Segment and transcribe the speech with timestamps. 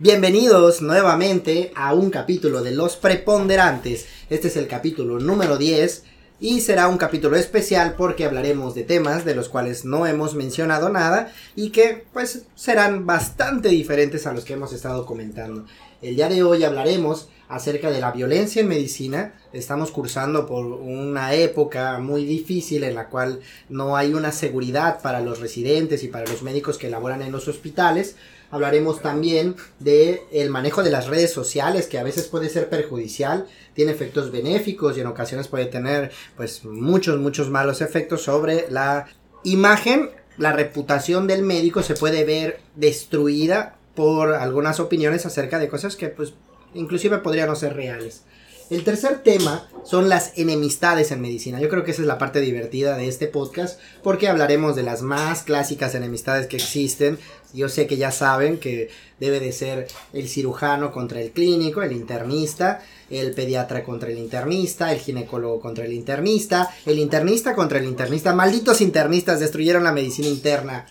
[0.00, 4.06] Bienvenidos nuevamente a un capítulo de Los Preponderantes.
[4.30, 6.04] Este es el capítulo número 10
[6.38, 10.88] y será un capítulo especial porque hablaremos de temas de los cuales no hemos mencionado
[10.88, 15.64] nada y que pues serán bastante diferentes a los que hemos estado comentando.
[16.00, 19.34] El día de hoy hablaremos acerca de la violencia en medicina.
[19.52, 25.20] Estamos cursando por una época muy difícil en la cual no hay una seguridad para
[25.22, 28.14] los residentes y para los médicos que laboran en los hospitales.
[28.50, 33.46] Hablaremos también de el manejo de las redes sociales que a veces puede ser perjudicial,
[33.74, 39.06] tiene efectos benéficos y en ocasiones puede tener pues muchos muchos malos efectos sobre la
[39.44, 45.96] imagen, la reputación del médico se puede ver destruida por algunas opiniones acerca de cosas
[45.96, 46.32] que pues
[46.74, 48.22] inclusive podrían no ser reales.
[48.70, 51.58] El tercer tema son las enemistades en medicina.
[51.58, 55.00] Yo creo que esa es la parte divertida de este podcast porque hablaremos de las
[55.00, 57.18] más clásicas enemistades que existen.
[57.54, 61.92] Yo sé que ya saben que debe de ser el cirujano contra el clínico, el
[61.92, 67.86] internista, el pediatra contra el internista, el ginecólogo contra el internista, el internista contra el
[67.86, 68.34] internista.
[68.34, 70.86] Malditos internistas destruyeron la medicina interna.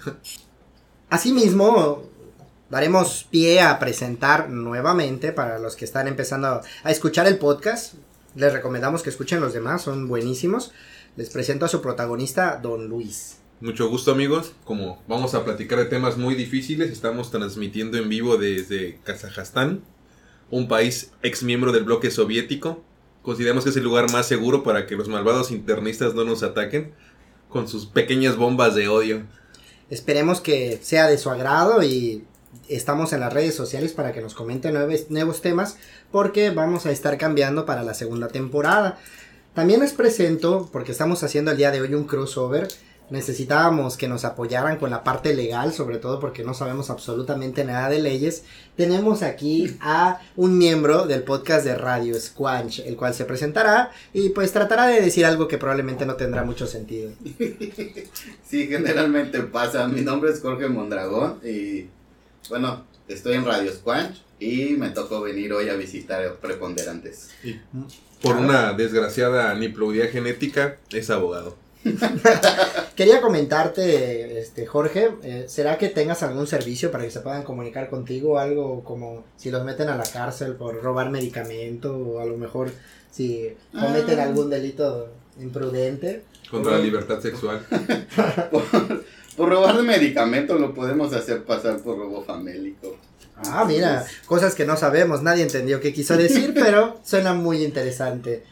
[1.10, 2.15] Asimismo,
[2.70, 7.94] daremos pie a presentar nuevamente para los que están empezando a escuchar el podcast.
[8.34, 10.72] Les recomendamos que escuchen los demás, son buenísimos.
[11.16, 13.38] Les presento a su protagonista, Don Luis.
[13.60, 18.36] Mucho gusto amigos, como vamos a platicar de temas muy difíciles, estamos transmitiendo en vivo
[18.36, 19.82] desde Kazajstán,
[20.50, 22.84] un país ex miembro del bloque soviético.
[23.22, 26.92] Consideramos que es el lugar más seguro para que los malvados internistas no nos ataquen
[27.48, 29.22] con sus pequeñas bombas de odio.
[29.88, 32.26] Esperemos que sea de su agrado y
[32.68, 35.76] estamos en las redes sociales para que nos comenten nuevos, nuevos temas
[36.10, 38.98] porque vamos a estar cambiando para la segunda temporada.
[39.54, 42.68] También les presento, porque estamos haciendo el día de hoy un crossover,
[43.10, 47.88] necesitábamos que nos apoyaran con la parte legal, sobre todo porque no sabemos absolutamente nada
[47.88, 48.42] de leyes.
[48.76, 54.30] Tenemos aquí a un miembro del podcast de Radio Squanch, el cual se presentará y
[54.30, 57.10] pues tratará de decir algo que probablemente no tendrá mucho sentido.
[58.46, 59.88] Sí, generalmente pasa.
[59.88, 61.86] Mi nombre es Jorge Mondragón y
[62.48, 67.30] bueno, estoy en Radio Squanch y me tocó venir hoy a visitar Preponderantes.
[67.42, 67.56] Y
[68.22, 71.56] por una desgraciada niploidea genética, es abogado.
[72.96, 77.88] Quería comentarte, este Jorge, eh, ¿será que tengas algún servicio para que se puedan comunicar
[77.88, 78.38] contigo?
[78.38, 82.72] Algo como si los meten a la cárcel por robar medicamento o a lo mejor
[83.10, 84.24] si cometen Ah.
[84.24, 85.08] algún delito
[85.40, 86.22] imprudente.
[86.50, 87.64] Contra la libertad sexual.
[88.50, 89.04] por,
[89.36, 92.96] por robar de medicamentos lo podemos hacer pasar por robo famélico.
[93.44, 98.44] Ah, mira, cosas que no sabemos, nadie entendió qué quiso decir, pero suena muy interesante.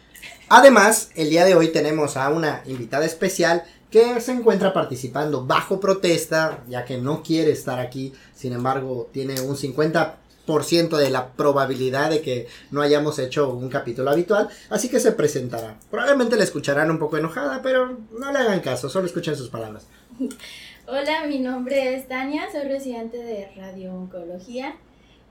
[0.48, 5.80] Además, el día de hoy tenemos a una invitada especial que se encuentra participando bajo
[5.80, 12.10] protesta, ya que no quiere estar aquí, sin embargo, tiene un 50% de la probabilidad
[12.10, 15.78] de que no hayamos hecho un capítulo habitual, así que se presentará.
[15.90, 19.86] Probablemente la escucharán un poco enojada, pero no le hagan caso, solo escuchen sus palabras.
[20.86, 24.76] Hola, mi nombre es Tania, soy residente de Radio Oncología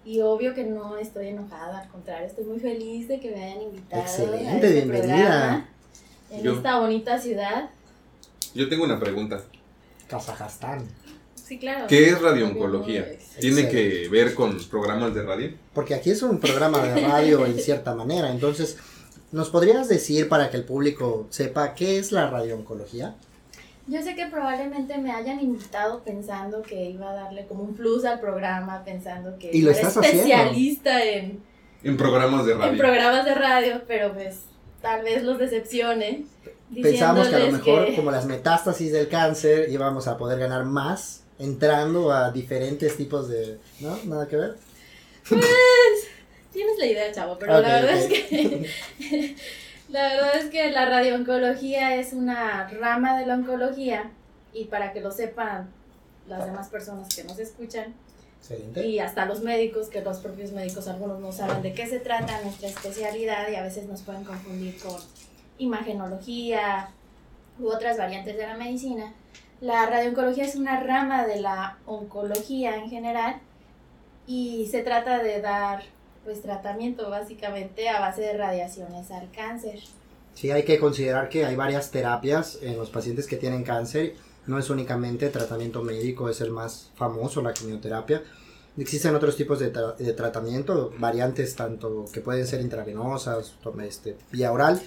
[0.03, 3.61] y obvio que no estoy enojada, al contrario, estoy muy feliz de que me hayan
[3.61, 5.07] invitado a Excelente, este bienvenida.
[5.07, 5.69] programa
[6.31, 7.69] en Yo- esta bonita ciudad.
[8.55, 9.41] Yo tengo una pregunta.
[10.07, 10.87] Kazajstán.
[11.35, 11.85] Sí, claro.
[11.87, 13.05] ¿Qué es radiooncología?
[13.39, 15.51] ¿Tiene que ver con programas de radio?
[15.73, 18.31] Porque aquí es un programa de radio en cierta manera.
[18.31, 18.77] Entonces,
[19.31, 23.15] ¿nos podrías decir para que el público sepa qué es la radiooncología?
[23.87, 28.05] Yo sé que probablemente me hayan invitado pensando que iba a darle como un plus
[28.05, 30.21] al programa, pensando que Y lo era estás haciendo.
[30.23, 31.41] especialista en,
[31.83, 32.77] En programas de en radio.
[32.77, 34.37] programas de radio, pero pues
[34.81, 36.25] tal vez los decepcione.
[36.81, 40.63] Pensamos que a lo mejor, que- como las metástasis del cáncer, íbamos a poder ganar
[40.63, 43.59] más entrando a diferentes tipos de...
[43.81, 43.97] ¿No?
[44.05, 44.55] ¿Nada que ver?
[46.51, 48.65] Tienes la idea, chavo, pero la verdad es que
[49.93, 54.09] la verdad es que la radiooncología es una rama de la oncología
[54.51, 55.69] y para que lo sepan
[56.27, 57.93] las demás personas que nos escuchan
[58.75, 62.41] y hasta los médicos, que los propios médicos algunos no saben de qué se trata
[62.41, 64.99] nuestra especialidad y a veces nos pueden confundir con
[65.59, 66.89] imagenología
[67.59, 69.13] u otras variantes de la medicina.
[69.61, 73.35] La radiooncología es una rama de la oncología en general
[74.25, 75.83] y se trata de dar
[76.23, 79.79] pues tratamiento básicamente a base de radiaciones al cáncer.
[80.33, 84.15] Sí, hay que considerar que hay varias terapias en los pacientes que tienen cáncer.
[84.47, 88.23] No es únicamente tratamiento médico, es el más famoso, la quimioterapia.
[88.77, 93.53] Existen otros tipos de, tra- de tratamiento, variantes tanto que pueden ser intravenosas,
[93.85, 94.81] este, vía oral,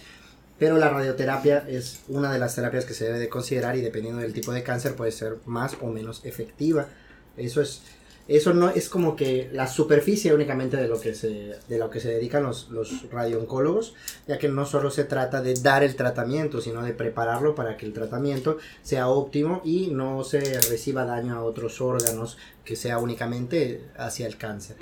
[0.59, 4.21] pero la radioterapia es una de las terapias que se debe de considerar y dependiendo
[4.21, 6.89] del tipo de cáncer puede ser más o menos efectiva.
[7.37, 7.83] Eso es
[8.29, 12.01] eso no es como que la superficie únicamente de lo que se, de lo que
[12.01, 13.95] se dedican los, los radiooncólogos,
[14.27, 17.87] ya que no solo se trata de dar el tratamiento, sino de prepararlo para que
[17.87, 23.85] el tratamiento sea óptimo y no se reciba daño a otros órganos, que sea únicamente
[23.97, 24.77] hacia el cáncer.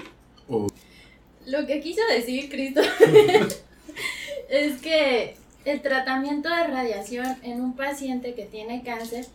[1.47, 2.81] Lo que quiso decir Cristo
[4.49, 5.37] es que
[5.67, 9.27] el tratamiento de radiación en un paciente que tiene cáncer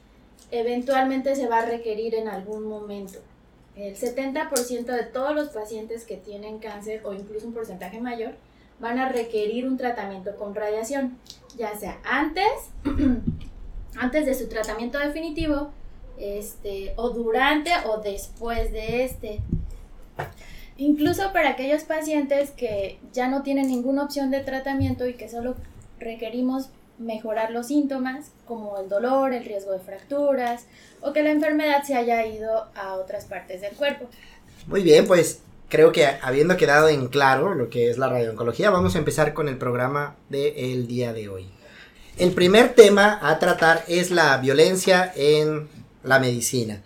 [0.51, 3.19] eventualmente se va a requerir en algún momento.
[3.79, 8.33] El 70% de todos los pacientes que tienen cáncer o incluso un porcentaje mayor
[8.77, 11.17] van a requerir un tratamiento con radiación,
[11.57, 12.43] ya sea antes,
[13.97, 15.71] antes de su tratamiento definitivo,
[16.17, 19.39] este, o durante o después de este.
[20.75, 25.55] Incluso para aquellos pacientes que ya no tienen ninguna opción de tratamiento y que solo
[25.99, 30.65] requerimos mejorar los síntomas como el dolor, el riesgo de fracturas
[31.01, 34.09] o que la enfermedad se haya ido a otras partes del cuerpo.
[34.67, 38.95] Muy bien, pues creo que habiendo quedado en claro lo que es la radiooncología, vamos
[38.95, 41.49] a empezar con el programa del día de hoy.
[42.17, 45.69] El primer tema a tratar es la violencia en
[46.03, 46.81] la medicina.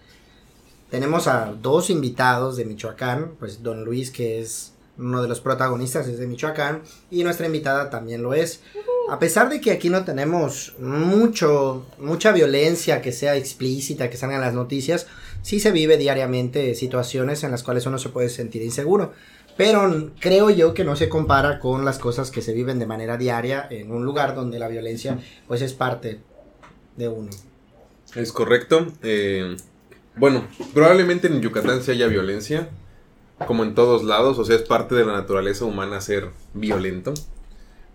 [0.91, 6.07] Tenemos a dos invitados de Michoacán, pues don Luis que es uno de los protagonistas
[6.07, 8.61] es de Michoacán y nuestra invitada también lo es.
[9.09, 14.35] A pesar de que aquí no tenemos mucho, mucha violencia que sea explícita, que salga
[14.35, 15.07] en las noticias,
[15.41, 19.13] sí se vive diariamente situaciones en las cuales uno se puede sentir inseguro.
[19.57, 23.17] Pero creo yo que no se compara con las cosas que se viven de manera
[23.17, 26.21] diaria en un lugar donde la violencia pues es parte
[26.95, 27.29] de uno.
[28.15, 28.87] Es correcto.
[29.03, 29.55] Eh,
[30.15, 32.69] bueno, probablemente en Yucatán se haya violencia,
[33.45, 37.13] como en todos lados, o sea, es parte de la naturaleza humana ser violento.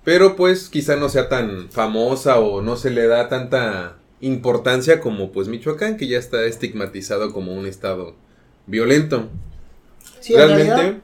[0.04, 5.32] Pero pues quizá no sea tan famosa o no se le da tanta importancia como
[5.32, 8.14] pues Michoacán, que ya está estigmatizado como un estado
[8.66, 9.28] violento.
[10.28, 11.00] Realmente,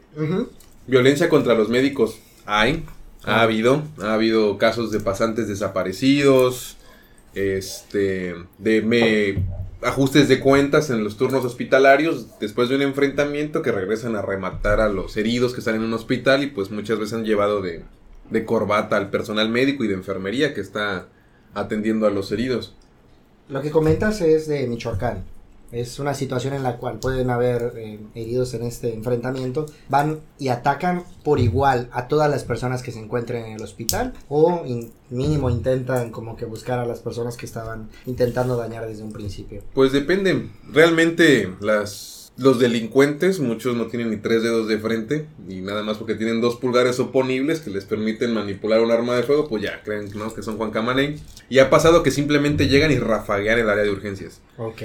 [0.87, 2.85] violencia contra los médicos hay,
[3.25, 6.77] ha habido, ha habido casos de pasantes desaparecidos,
[7.35, 9.45] este, de me,
[9.85, 14.81] ajustes de cuentas en los turnos hospitalarios después de un enfrentamiento que regresan a rematar
[14.81, 17.85] a los heridos que están en un hospital y pues muchas veces han llevado de,
[18.31, 21.07] de corbata al personal médico y de enfermería que está
[21.55, 22.75] atendiendo a los heridos.
[23.49, 25.25] Lo que comentas es de Michoacán.
[25.75, 29.67] Es una situación en la cual pueden haber eh, heridos en este enfrentamiento.
[29.89, 34.13] Van y atacan por igual a todas las personas que se encuentren en el hospital
[34.29, 34.63] o
[35.11, 39.63] mínimo intentan como que buscar a las personas que estaban intentando dañar desde un principio.
[39.75, 40.49] Pues depende.
[40.73, 45.99] Realmente las los delincuentes, muchos no tienen ni tres dedos de frente, y nada más
[45.99, 49.83] porque tienen dos pulgares oponibles que les permiten manipular un arma de fuego, pues ya
[49.85, 50.35] creen ¿no?
[50.35, 51.21] que son Juan Camaney.
[51.49, 54.41] Y ha pasado que simplemente llegan y rafaguean el área de urgencias.
[54.59, 54.83] Ok.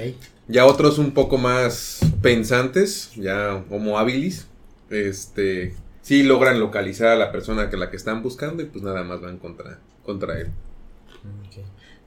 [0.50, 4.48] Ya otros un poco más pensantes, ya homo habilis,
[4.90, 9.04] este, sí logran localizar a la persona que la que están buscando y pues nada
[9.04, 10.48] más van contra, contra él.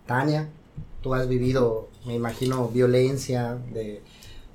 [0.05, 0.49] Tania,
[1.01, 4.01] tú has vivido, me imagino, violencia de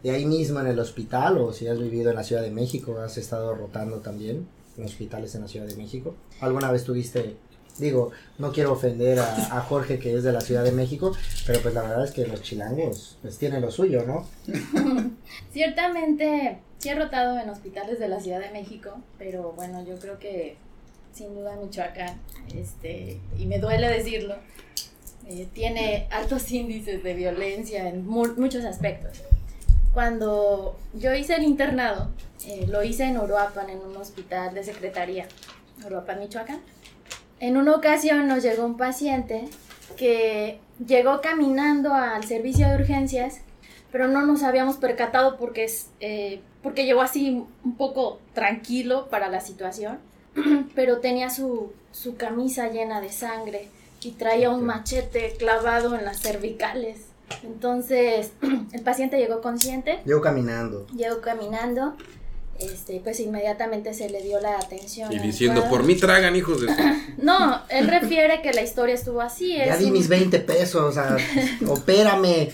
[0.03, 2.99] de ahí mismo en el hospital o si has vivido en la Ciudad de México,
[3.01, 4.47] has estado rotando también
[4.77, 6.15] en hospitales en la Ciudad de México.
[6.41, 7.37] ¿Alguna vez tuviste,
[7.79, 11.13] digo, no quiero ofender a, Jorge que es de la Ciudad de México,
[11.47, 14.27] pero pues la verdad es que los chilangos pues tienen lo suyo, ¿no?
[15.53, 20.19] Ciertamente, sí he rotado en hospitales de la Ciudad de México, pero bueno, yo creo
[20.19, 20.57] que
[21.13, 22.21] sin duda Michoacán,
[22.55, 24.37] este, y me duele decirlo,
[25.27, 29.23] eh, tiene altos índices de violencia en muchos aspectos
[29.99, 32.11] cuando yo hice el internado,
[32.47, 35.27] eh, lo hice en Uruapan, en un hospital de secretaría,
[35.85, 36.61] Uruapan, Michoacán.
[37.41, 39.49] En una ocasión nos llegó un paciente
[39.97, 43.41] que llegó caminando al servicio de urgencias,
[43.93, 49.29] pero no nos habíamos percatado porque, es, eh, porque llegó así un poco tranquilo para
[49.29, 49.99] la situación,
[50.75, 53.69] pero tenía su, su camisa llena de sangre
[54.03, 57.07] y traía un machete clavado en las cervicales.
[57.43, 58.33] Entonces,
[58.73, 60.01] el paciente llegó consciente.
[60.05, 60.87] Llegó caminando.
[60.89, 61.97] Llegó caminando.
[62.59, 65.13] Este, pues inmediatamente se le dio la atención.
[65.13, 66.69] Y diciendo, por mí tragan, hijos de...
[67.19, 69.57] no, él refiere que la historia estuvo así.
[69.57, 71.17] Ya di mis 20 pesos, o sea,
[71.69, 72.51] opérame.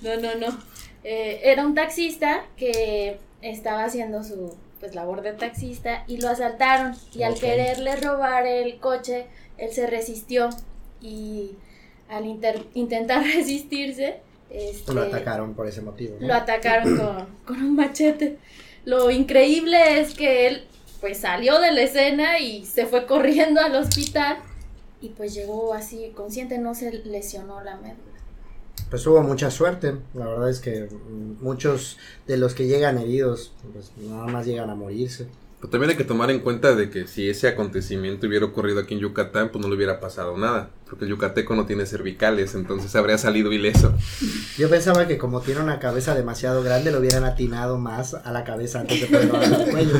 [0.00, 0.58] No, no, no.
[1.04, 6.94] Eh, era un taxista que estaba haciendo su pues labor de taxista y lo asaltaron
[7.12, 9.26] y al quererle robar el coche,
[9.56, 10.50] él se resistió
[11.00, 11.52] y
[12.08, 12.26] al
[12.74, 16.16] intentar resistirse, este, lo atacaron por ese motivo.
[16.20, 18.38] Lo atacaron con, con, un machete.
[18.88, 20.62] Lo increíble es que él
[21.02, 24.38] pues salió de la escena y se fue corriendo al hospital
[25.02, 27.98] y pues llegó así consciente, no se lesionó la médula.
[28.88, 29.96] pues hubo mucha suerte.
[30.14, 30.88] La verdad es que
[31.42, 35.26] muchos de los que llegan heridos, pues nada más llegan a morirse.
[35.60, 38.94] Pero también hay que tomar en cuenta de que si ese acontecimiento hubiera ocurrido aquí
[38.94, 40.70] en Yucatán, pues no le hubiera pasado nada.
[40.88, 43.92] Porque el yucateco no tiene cervicales, entonces habría salido ileso.
[44.56, 48.44] Yo pensaba que como tiene una cabeza demasiado grande, lo hubieran atinado más a la
[48.44, 49.94] cabeza antes de poderlo darle al cuello.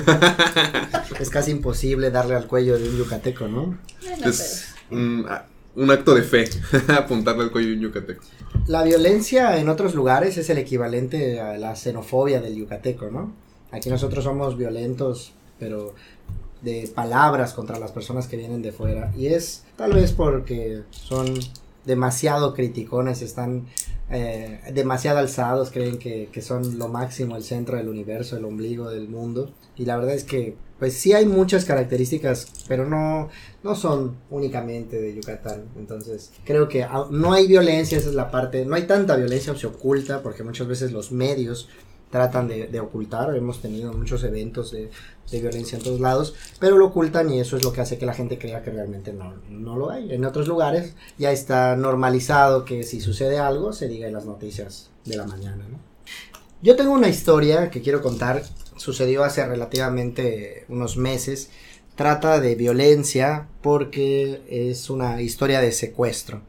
[1.20, 3.76] es casi imposible darle al cuello de un yucateco, ¿no?
[4.02, 6.48] Bueno, Es un, a- un acto de fe
[6.88, 8.22] apuntarle al cuello de un yucateco.
[8.68, 13.34] La violencia en otros lugares es el equivalente a la xenofobia del yucateco, ¿no?
[13.70, 15.94] Aquí nosotros somos violentos, pero
[16.62, 19.12] de palabras contra las personas que vienen de fuera.
[19.16, 21.34] Y es tal vez porque son
[21.84, 23.66] demasiado criticones, están
[24.10, 28.90] eh, demasiado alzados, creen que, que son lo máximo, el centro del universo, el ombligo
[28.90, 29.50] del mundo.
[29.76, 33.28] Y la verdad es que, pues sí hay muchas características, pero no,
[33.62, 35.64] no son únicamente de Yucatán.
[35.76, 39.54] Entonces, creo que ah, no hay violencia, esa es la parte, no hay tanta violencia,
[39.56, 41.68] se oculta, porque muchas veces los medios
[42.10, 44.90] tratan de, ocultar, hemos tenido muchos eventos de,
[45.30, 48.14] violencia en todos lados, pero lo ocultan y eso es lo que hace que la
[48.14, 50.12] gente crea que realmente no, no lo hay.
[50.12, 54.90] En otros lugares ya está normalizado que si sucede algo se diga en las noticias
[55.04, 55.64] de la mañana.
[56.62, 58.42] Yo tengo una historia que quiero contar,
[58.76, 61.50] sucedió hace relativamente unos meses,
[61.94, 66.42] trata de violencia porque es una historia de secuestro.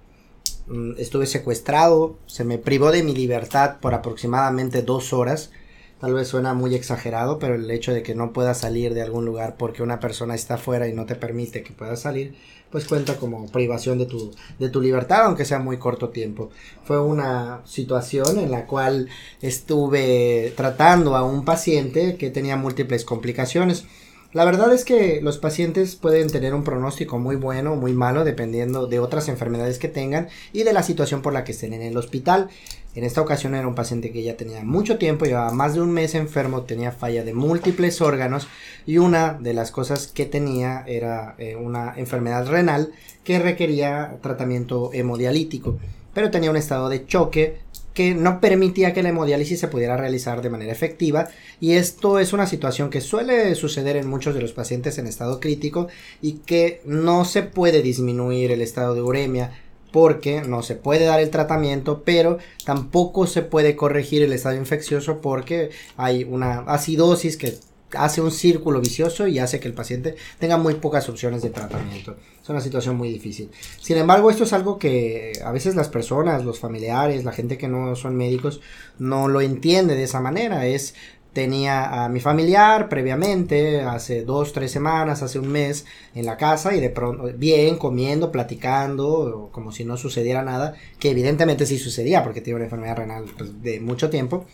[0.70, 5.52] Mm, Estuve secuestrado, se me privó de mi libertad por aproximadamente dos horas.
[6.00, 9.26] Tal vez suena muy exagerado, pero el hecho de que no puedas salir de algún
[9.26, 12.36] lugar porque una persona está afuera y no te permite que puedas salir,
[12.72, 16.52] pues cuenta como privación de tu, de tu libertad, aunque sea muy corto tiempo.
[16.86, 19.10] Fue una situación en la cual
[19.42, 23.84] estuve tratando a un paciente que tenía múltiples complicaciones.
[24.32, 28.24] La verdad es que los pacientes pueden tener un pronóstico muy bueno o muy malo
[28.24, 31.82] dependiendo de otras enfermedades que tengan y de la situación por la que estén en
[31.82, 32.48] el hospital.
[32.94, 35.90] En esta ocasión era un paciente que ya tenía mucho tiempo, llevaba más de un
[35.92, 38.48] mes enfermo, tenía falla de múltiples órganos
[38.86, 42.92] y una de las cosas que tenía era eh, una enfermedad renal
[43.24, 45.80] que requería tratamiento hemodialítico,
[46.14, 47.62] pero tenía un estado de choque
[48.00, 51.28] que no permitía que la hemodiálisis se pudiera realizar de manera efectiva
[51.60, 55.42] y esto es una situación que suele suceder en muchos de los pacientes en estado
[55.42, 55.90] crítico
[56.22, 59.52] y que no se puede disminuir el estado de uremia
[59.92, 65.20] porque no se puede dar el tratamiento, pero tampoco se puede corregir el estado infeccioso
[65.20, 67.58] porque hay una acidosis que
[67.96, 72.16] hace un círculo vicioso y hace que el paciente tenga muy pocas opciones de tratamiento.
[72.42, 73.50] Es una situación muy difícil.
[73.80, 77.68] Sin embargo, esto es algo que a veces las personas, los familiares, la gente que
[77.68, 78.62] no son médicos,
[78.98, 80.66] no lo entiende de esa manera.
[80.66, 80.96] Es
[81.34, 86.76] tenía a mi familiar previamente, hace dos, tres semanas, hace un mes, en la casa
[86.76, 92.24] y de pronto, bien, comiendo, platicando, como si no sucediera nada, que evidentemente sí sucedía
[92.24, 94.46] porque tiene una enfermedad renal pues, de mucho tiempo.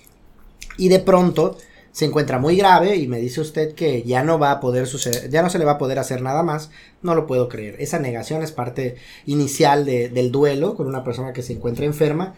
[0.78, 1.58] Y de pronto
[1.96, 5.30] se encuentra muy grave y me dice usted que ya no va a poder suceder,
[5.30, 6.70] ya no se le va a poder hacer nada más,
[7.02, 7.78] no lo puedo creer.
[7.80, 12.36] Esa negación es parte inicial de- del duelo con una persona que se encuentra enferma.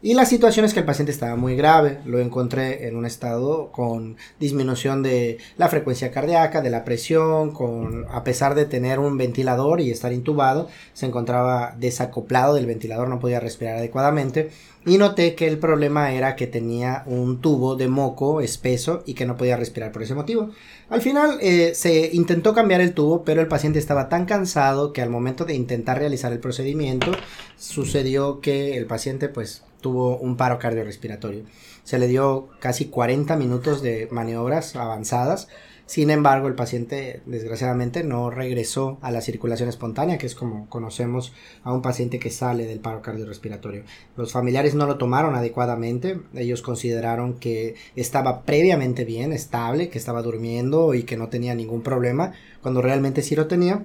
[0.00, 3.72] Y la situación es que el paciente estaba muy grave, lo encontré en un estado
[3.72, 9.18] con disminución de la frecuencia cardíaca, de la presión, con a pesar de tener un
[9.18, 14.50] ventilador y estar intubado, se encontraba desacoplado del ventilador, no podía respirar adecuadamente
[14.86, 19.26] y noté que el problema era que tenía un tubo de moco espeso y que
[19.26, 20.50] no podía respirar por ese motivo.
[20.90, 25.02] Al final eh, se intentó cambiar el tubo, pero el paciente estaba tan cansado que
[25.02, 27.10] al momento de intentar realizar el procedimiento
[27.56, 31.44] sucedió que el paciente pues tuvo un paro cardiorrespiratorio.
[31.84, 35.48] Se le dio casi 40 minutos de maniobras avanzadas.
[35.86, 41.32] Sin embargo, el paciente desgraciadamente no regresó a la circulación espontánea, que es como conocemos
[41.62, 43.84] a un paciente que sale del paro cardiorrespiratorio.
[44.14, 50.20] Los familiares no lo tomaron adecuadamente, ellos consideraron que estaba previamente bien, estable, que estaba
[50.20, 53.82] durmiendo y que no tenía ningún problema, cuando realmente sí lo tenía.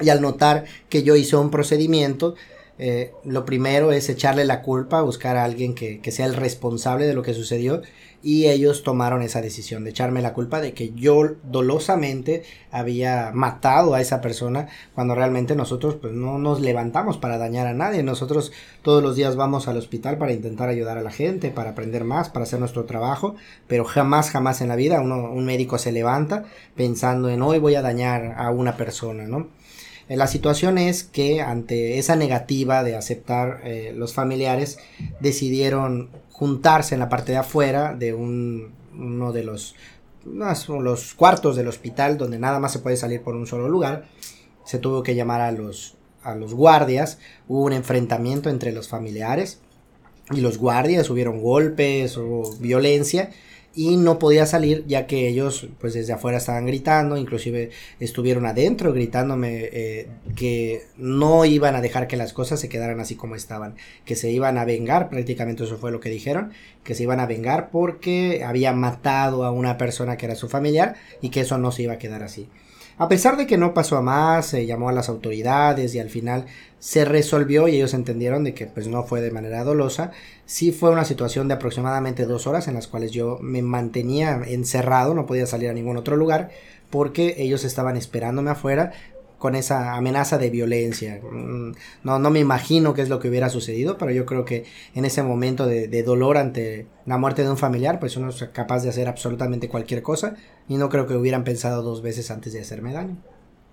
[0.00, 2.34] Y al notar que yo hice un procedimiento,
[2.78, 7.14] eh, lo primero es echarle la culpa, buscar a alguien que, sea el responsable de
[7.14, 7.82] lo que sucedió
[8.22, 13.94] y ellos tomaron esa decisión de echarme la culpa de que yo dolosamente había matado
[13.94, 18.52] a esa persona cuando realmente nosotros pues no nos levantamos para dañar a nadie, nosotros
[18.82, 22.28] todos los días vamos al hospital para intentar ayudar a la gente, para aprender más,
[22.28, 23.36] para hacer nuestro trabajo,
[23.68, 27.82] pero jamás, jamás en la vida un médico se levanta pensando en hoy voy a
[27.82, 29.48] dañar a una persona, ¿no?
[30.08, 34.78] Eh, La situación es que ante esa negativa de aceptar eh, los familiares
[35.20, 39.74] decidieron juntarse en la parte de afuera de un, uno de los,
[40.24, 44.04] los cuartos del hospital donde nada más se puede salir por un solo lugar.
[44.64, 49.60] Se tuvo que llamar a los, a los guardias, hubo un enfrentamiento entre los familiares
[50.32, 53.30] y los guardias, hubieron golpes o violencia
[53.76, 58.92] y no podía salir ya que ellos pues desde afuera estaban gritando, inclusive estuvieron adentro
[58.92, 63.76] gritándome eh, que no iban a dejar que las cosas se quedaran así como estaban,
[64.06, 66.52] que se iban a vengar, prácticamente eso fue lo que dijeron,
[66.82, 70.96] que se iban a vengar porque había matado a una persona que era su familiar
[71.20, 72.48] y que eso no se iba a quedar así.
[72.98, 76.08] A pesar de que no pasó a más, se llamó a las autoridades y al
[76.08, 76.46] final
[76.78, 80.12] se resolvió y ellos entendieron de que pues no fue de manera dolosa.
[80.46, 85.12] Sí fue una situación de aproximadamente dos horas en las cuales yo me mantenía encerrado,
[85.12, 86.50] no podía salir a ningún otro lugar
[86.88, 88.92] porque ellos estaban esperándome afuera
[89.38, 91.20] con esa amenaza de violencia.
[91.22, 91.72] Mm,
[92.04, 94.64] no, no me imagino qué es lo que hubiera sucedido, pero yo creo que
[94.94, 98.42] en ese momento de, de, dolor ante la muerte de un familiar, pues uno es
[98.52, 100.36] capaz de hacer absolutamente cualquier cosa
[100.68, 103.16] y no creo que hubieran pensado dos veces antes de hacerme daño.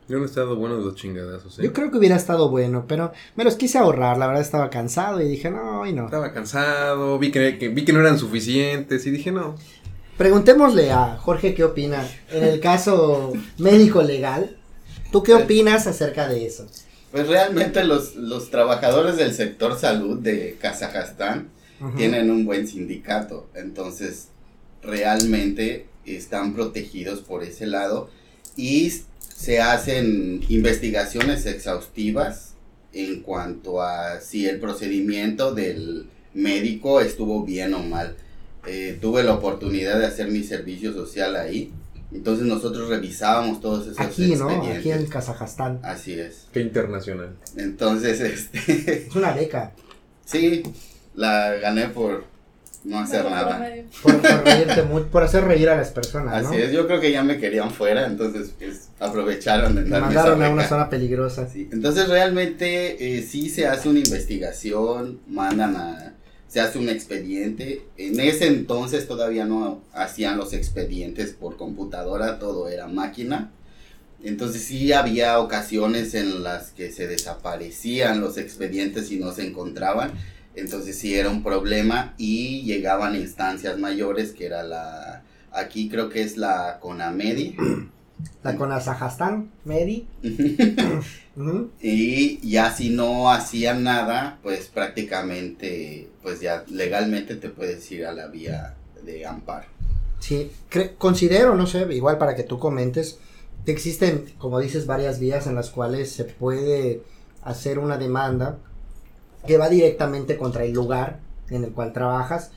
[0.10, 1.60] Yo no he estado bueno de los chingadazos.
[1.60, 1.63] ¿eh?
[1.63, 4.17] Yo creo que hubiera estado bueno, pero me los quise ahorrar.
[4.17, 6.05] La verdad estaba cansado y dije, no, y no.
[6.05, 9.55] Estaba cansado, vi que, que, vi que no eran suficientes y dije, no.
[10.17, 14.58] Preguntémosle a Jorge qué opina en el caso médico legal.
[15.13, 16.65] ¿Tú qué opinas acerca de eso?
[17.12, 21.96] Pues realmente los, los trabajadores del sector salud de Kazajstán uh -huh.
[21.96, 23.48] tienen un buen sindicato.
[23.53, 24.29] Entonces,
[24.82, 28.10] realmente están protegidos por ese lado.
[28.58, 28.91] Y
[29.36, 32.55] se hacen investigaciones exhaustivas
[32.91, 38.15] en cuanto a si el procedimiento del médico estuvo bien o mal.
[38.65, 41.72] Eh, tuve la oportunidad de hacer mi servicio social ahí.
[42.13, 44.36] Entonces nosotros revisábamos todos esos Aquí.
[44.36, 44.50] ¿no?
[44.50, 45.79] Aquí en Kazajstán.
[45.84, 46.48] Así es.
[46.51, 47.36] Qué internacional.
[47.58, 48.20] Entonces,
[48.53, 49.08] este...
[49.08, 49.72] Es una beca.
[50.25, 50.63] Sí,
[51.15, 52.25] la gané por
[52.84, 53.65] no hacer no, nada.
[54.01, 56.63] Por, por, reírte muy, por hacer reír a las personas, Así ¿no?
[56.63, 60.41] es, yo creo que ya me querían fuera, entonces pues aprovecharon de Me darme mandaron
[60.41, 61.48] esa a una zona peligrosa.
[61.48, 66.13] Sí, Entonces realmente eh, sí se hace una investigación, mandan a,
[66.53, 67.81] se hace un expediente.
[67.98, 73.50] En ese entonces todavía no hacían los expedientes por computadora, todo era máquina.
[74.24, 80.12] Entonces sí había ocasiones en las que se desaparecían los expedientes y no se encontraban.
[80.54, 86.21] Entonces sí era un problema y llegaban instancias mayores que era la, aquí creo que
[86.21, 87.56] es la CONAMEDI.
[88.43, 90.06] La Conazajastán, Medi.
[91.36, 91.71] Ujú.
[91.82, 98.13] Y ya si no hacían nada, pues prácticamente, pues ya legalmente te puedes ir a
[98.13, 99.67] la vía de amparo.
[100.19, 100.51] Sí,
[100.97, 103.19] considero, no sé, igual para que tú comentes,
[103.65, 107.01] existen, como dices, varias vías en las cuales se puede
[107.43, 108.57] hacer una demanda
[109.45, 112.51] que va directamente contra el lugar en el cual trabajas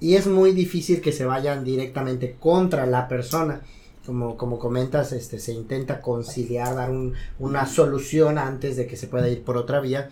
[0.00, 3.60] y es muy difícil que se vayan directamente contra la persona.
[4.04, 9.06] Como, como comentas, este, se intenta conciliar, dar un- una solución antes de que se
[9.06, 10.08] pueda ir por otra vía.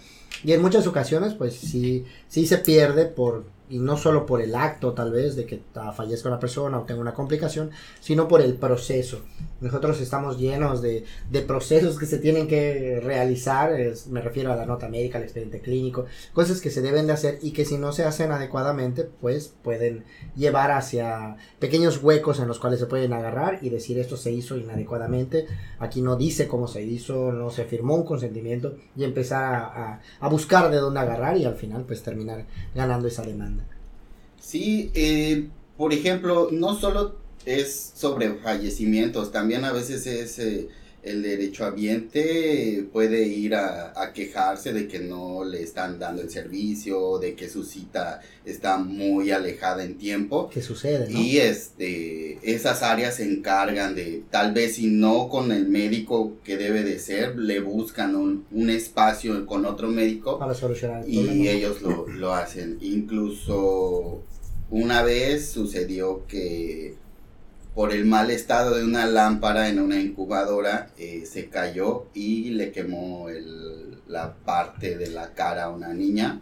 [0.47, 4.55] Y en muchas ocasiones, pues sí, sí se pierde por, y no solo por el
[4.55, 8.41] acto tal vez de que ah, fallezca una persona o tenga una complicación, sino por
[8.41, 9.23] el proceso.
[9.61, 13.71] Nosotros estamos llenos de, de procesos que se tienen que realizar,
[14.11, 17.38] me refiero a la nota médica, al expediente clínico, cosas que se deben de hacer
[17.40, 20.05] y que si no se hacen adecuadamente, pues pueden
[20.37, 24.57] llevar hacia pequeños huecos en los cuales se pueden agarrar y decir esto se hizo
[24.59, 25.47] inadecuadamente,
[25.79, 30.01] aquí no dice cómo se hizo, no se firmó un consentimiento y empezar a, a-
[30.21, 33.64] a buscar de dónde agarrar y al final pues terminar ganando esa demanda.
[34.38, 37.16] Sí, eh, por ejemplo, no solo
[37.47, 40.69] es sobre fallecimientos, también a veces es eh,
[41.03, 47.19] el derechohabiente puede ir a, a quejarse de que no le están dando el servicio,
[47.21, 50.51] de que su cita está muy alejada en tiempo.
[50.53, 51.09] ¿Qué sucede?
[51.09, 51.21] ¿no?
[51.21, 56.57] Y este, esas áreas se encargan de, tal vez si no con el médico que
[56.57, 61.17] debe de ser, le buscan un, un espacio con otro médico Para solucionar el y
[61.19, 61.51] problema.
[61.51, 62.79] ellos lo, lo hacen.
[62.81, 64.23] Incluso
[64.71, 66.95] una vez sucedió que
[67.77, 72.73] por el mal estado de una lámpara en una incubadora eh, se cayó y le
[72.73, 76.41] quemó el- la parte de la cara a una niña.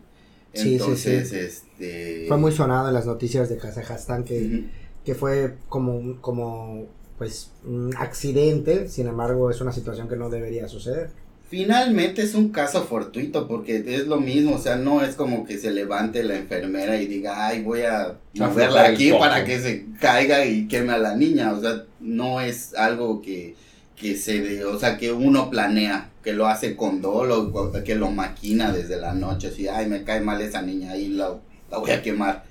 [0.52, 1.36] Sí, sí, Entonces, sí.
[1.36, 2.24] este...
[2.28, 4.66] Fue muy sonado en las noticias de Kazajstán que,
[5.04, 6.86] que fue como, como
[7.18, 11.10] pues un accidente, sin embargo es una situación que no debería suceder.
[11.48, 15.58] Finalmente es un caso fortuito porque es lo mismo, o sea, no es como que
[15.58, 19.20] se levante la enfermera y diga, ay, voy a moverla aquí foco".
[19.20, 23.54] para que se caiga y queme a la niña, o sea, no es algo que,
[23.94, 27.94] que se, de, o sea, que uno planea, que lo hace con dolo, o que
[27.94, 31.36] lo maquina desde la noche, así, ay, me cae mal esa niña, ahí la,
[31.70, 32.44] la voy a quemar.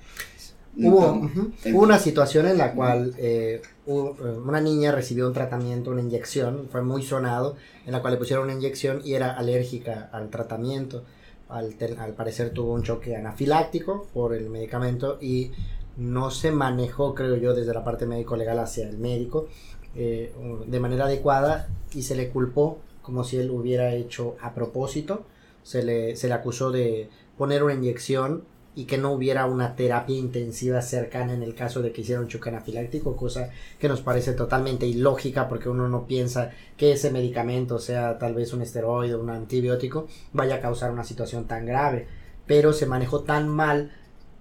[0.76, 6.00] Hubo, Entonces, hubo una situación en la cual eh, una niña recibió un tratamiento, una
[6.00, 10.30] inyección, fue muy sonado, en la cual le pusieron una inyección y era alérgica al
[10.30, 11.04] tratamiento.
[11.48, 15.52] al, al parecer tuvo un choque anafiláctico por el medicamento y
[15.96, 19.48] no se manejó, creo yo, desde la parte médico-legal hacia el médico
[19.94, 20.34] eh,
[20.66, 25.24] de manera adecuada y se le culpó como si él hubiera hecho a propósito.
[25.62, 28.44] Se le, se le acusó de poner una inyección
[28.76, 32.28] y que no hubiera una terapia intensiva cercana en el caso de que hiciera un
[32.28, 32.50] choque
[33.16, 38.34] cosa que nos parece totalmente ilógica porque uno no piensa que ese medicamento, sea tal
[38.34, 42.06] vez un esteroide o un antibiótico, vaya a causar una situación tan grave.
[42.46, 43.92] Pero se manejó tan mal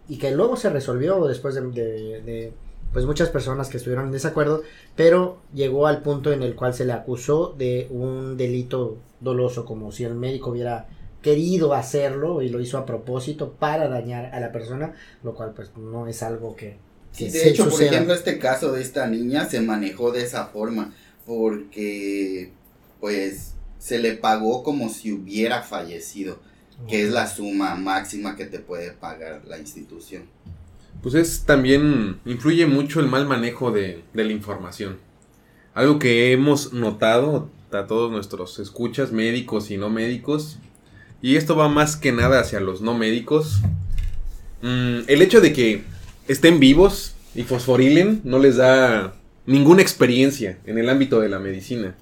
[0.10, 2.54] y que luego se resolvió después de, de- de,
[2.92, 4.62] pues muchas personas que estuvieron en desacuerdo,
[4.96, 9.92] pero llegó al punto en el cual se le acusó de un delito doloso, como
[9.92, 10.88] si el médico hubiera
[11.24, 15.72] querido hacerlo y lo hizo a propósito para dañar a la persona, lo cual pues
[15.76, 16.78] no es algo que,
[17.12, 20.24] Sí, que de se hecho, por ejemplo, este caso de esta niña se manejó de
[20.24, 20.94] esa forma
[21.26, 22.52] porque
[23.00, 26.40] pues se le pagó como si hubiera fallecido,
[26.88, 30.24] que es la suma máxima que te puede pagar la institución.
[31.02, 34.98] Pues es también influye mucho el mal manejo de, de la información.
[35.74, 40.60] Algo que hemos notado a todos nuestros escuchas, médicos y no médicos,
[41.24, 43.62] y esto va más que nada hacia los no médicos.
[44.62, 45.84] Mm, el hecho de que
[46.28, 51.96] estén vivos y fosforilen no les da ninguna experiencia en el ámbito de la medicina.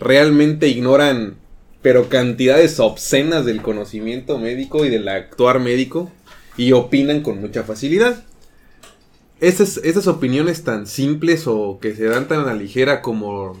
[0.00, 1.34] Realmente ignoran,
[1.82, 6.10] pero cantidades obscenas del conocimiento médico y del actuar médico
[6.56, 8.24] y opinan con mucha facilidad.
[9.38, 13.54] Esas, esas opiniones tan simples o que se dan tan a la ligera como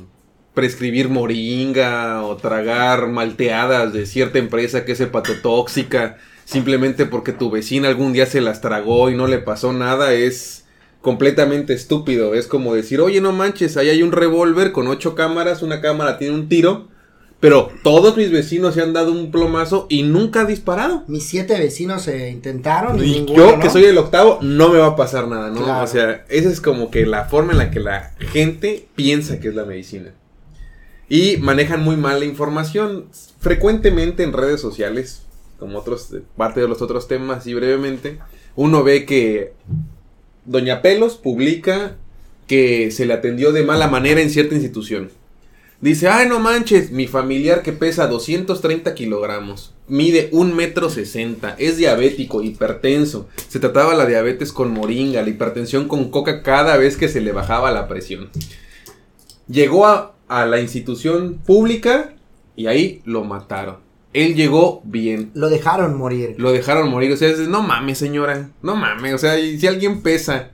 [0.54, 7.88] prescribir moringa o tragar malteadas de cierta empresa que es hepatotóxica simplemente porque tu vecina
[7.88, 10.62] algún día se las tragó y no le pasó nada es
[11.00, 12.34] completamente estúpido.
[12.34, 16.16] Es como decir, oye, no manches, ahí hay un revólver con ocho cámaras, una cámara
[16.18, 16.88] tiene un tiro,
[17.40, 21.02] pero todos mis vecinos se han dado un plomazo y nunca ha disparado.
[21.08, 23.60] Mis siete vecinos se intentaron y, Y ninguno, yo, ¿no?
[23.60, 25.64] que soy el octavo, no me va a pasar nada, ¿no?
[25.64, 25.82] Claro.
[25.82, 29.48] O sea, esa es como que la forma en la que la gente piensa que
[29.48, 30.12] es la medicina.
[31.12, 33.04] Y manejan muy mal la información.
[33.38, 35.24] Frecuentemente en redes sociales,
[35.58, 38.18] como otros, parte de los otros temas, y brevemente,
[38.56, 39.52] uno ve que
[40.46, 41.96] Doña Pelos publica
[42.46, 45.10] que se le atendió de mala manera en cierta institución.
[45.82, 51.76] Dice, ay no manches, mi familiar que pesa 230 kilogramos, mide un metro sesenta, es
[51.76, 57.08] diabético, hipertenso, se trataba la diabetes con moringa, la hipertensión con coca cada vez que
[57.08, 58.30] se le bajaba la presión.
[59.46, 62.14] Llegó a, a la institución pública
[62.56, 63.76] y ahí lo mataron.
[64.12, 66.34] Él llegó bien, Lo dejaron morir.
[66.38, 67.12] lo dejaron morir.
[67.12, 68.50] O sea, es- no mames, señora.
[68.62, 69.14] No mames.
[69.14, 70.50] O sea, si alguien pesa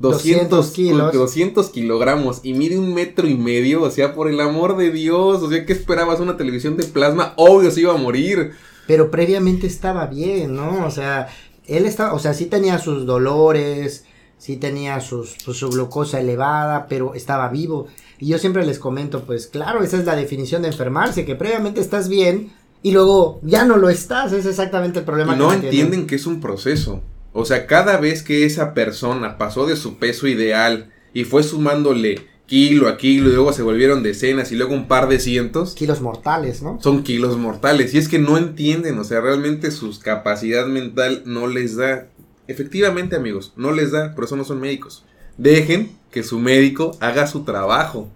[0.00, 1.12] 200, 200 kilos.
[1.12, 5.42] 200 kilogramos y mide un metro y medio, o sea, por el amor de Dios.
[5.42, 6.18] O sea, ¿qué esperabas?
[6.20, 7.32] Una televisión de plasma.
[7.36, 8.52] Obvio se iba a morir.
[8.88, 10.84] Pero previamente estaba bien, ¿no?
[10.84, 11.28] O sea,
[11.66, 14.04] él estaba, o sea, sí tenía sus dolores,
[14.38, 17.86] sí tenía sus, pues, su glucosa elevada, pero estaba vivo.
[18.18, 21.80] Y yo siempre les comento, pues claro, esa es la definición de enfermarse, que previamente
[21.80, 25.32] estás bien y luego ya no lo estás, es exactamente el problema.
[25.32, 25.66] Y que no tienen.
[25.66, 27.02] entienden que es un proceso.
[27.32, 32.26] O sea, cada vez que esa persona pasó de su peso ideal y fue sumándole
[32.46, 36.00] kilo a kilo y luego se volvieron decenas y luego un par de cientos, Kilos
[36.00, 36.78] mortales, ¿no?
[36.80, 37.92] son kilos mortales.
[37.92, 42.08] Y es que no entienden, o sea, realmente su capacidad mental no les da.
[42.48, 45.04] Efectivamente, amigos, no les da, por eso no son médicos.
[45.36, 48.08] Dejen que su médico haga su trabajo.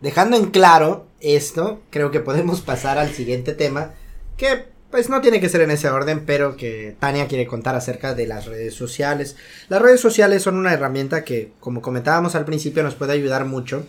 [0.00, 3.92] Dejando en claro esto, creo que podemos pasar al siguiente tema,
[4.36, 8.14] que pues no tiene que ser en ese orden, pero que Tania quiere contar acerca
[8.14, 9.36] de las redes sociales.
[9.68, 13.84] Las redes sociales son una herramienta que, como comentábamos al principio, nos puede ayudar mucho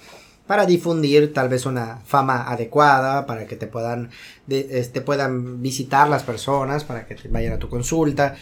[0.46, 4.10] para difundir tal vez una fama adecuada, para que te puedan,
[4.48, 8.36] de- este, puedan visitar las personas, para que te vayan a tu consulta,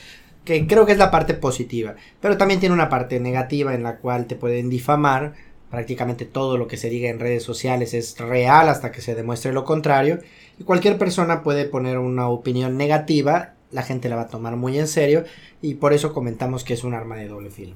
[0.47, 3.97] que creo que es la parte positiva, pero también tiene una parte negativa en la
[3.97, 5.33] cual te pueden difamar,
[5.69, 9.51] prácticamente todo lo que se diga en redes sociales es real hasta que se demuestre
[9.51, 10.19] lo contrario,
[10.57, 14.79] y cualquier persona puede poner una opinión negativa, la gente la va a tomar muy
[14.79, 15.25] en serio,
[15.61, 17.75] y por eso comentamos que es un arma de doble filo.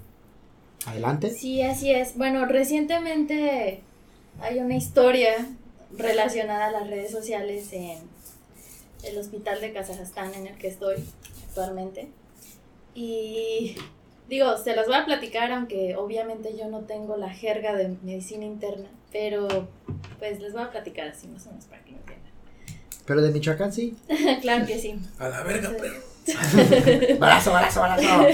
[0.85, 1.29] Adelante.
[1.29, 2.15] Sí, así es.
[2.15, 3.81] Bueno, recientemente
[4.39, 5.33] hay una historia
[5.97, 7.97] relacionada a las redes sociales en
[9.03, 10.95] el hospital de Kazajstán en el que estoy
[11.49, 12.07] actualmente.
[12.93, 13.75] Y
[14.29, 18.45] digo, se las voy a platicar, aunque obviamente yo no tengo la jerga de medicina
[18.45, 19.47] interna, pero
[20.19, 22.31] pues les voy a platicar así más o menos para que me entiendan.
[23.05, 23.95] Pero de Michoacán sí.
[24.41, 24.95] claro que sí.
[25.19, 26.11] A la verga, perro.
[27.19, 28.27] Balazo, balazo, balazo.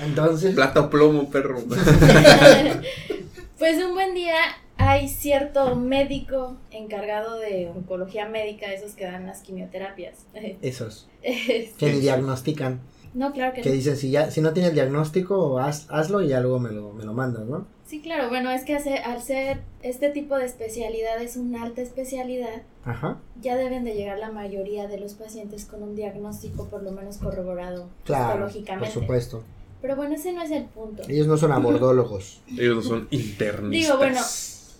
[0.00, 1.62] Entonces, Plata o plomo, perro.
[3.58, 4.36] pues un buen día
[4.76, 10.26] hay cierto médico encargado de oncología médica, esos que dan las quimioterapias.
[10.62, 11.08] Esos.
[11.22, 12.80] Este, Que ni diagnostican.
[13.14, 13.74] No, claro que Que no.
[13.74, 17.04] dicen, si ya si no tienes diagnóstico, haz, hazlo y ya luego me lo, me
[17.04, 17.66] lo mandas, ¿no?
[17.86, 21.82] Sí, claro, bueno, es que hace- al ser este tipo de especialidad es una alta
[21.82, 23.18] especialidad, Ajá.
[23.42, 27.18] ya deben de llegar la mayoría de los pacientes con un diagnóstico por lo menos
[27.18, 28.48] corroborado Claro,
[28.78, 29.42] por supuesto.
[29.82, 31.02] Pero bueno, ese no es el punto.
[31.08, 32.40] Ellos no son abordólogos.
[32.48, 33.70] Ellos no son internistas.
[33.88, 34.20] Digo, bueno,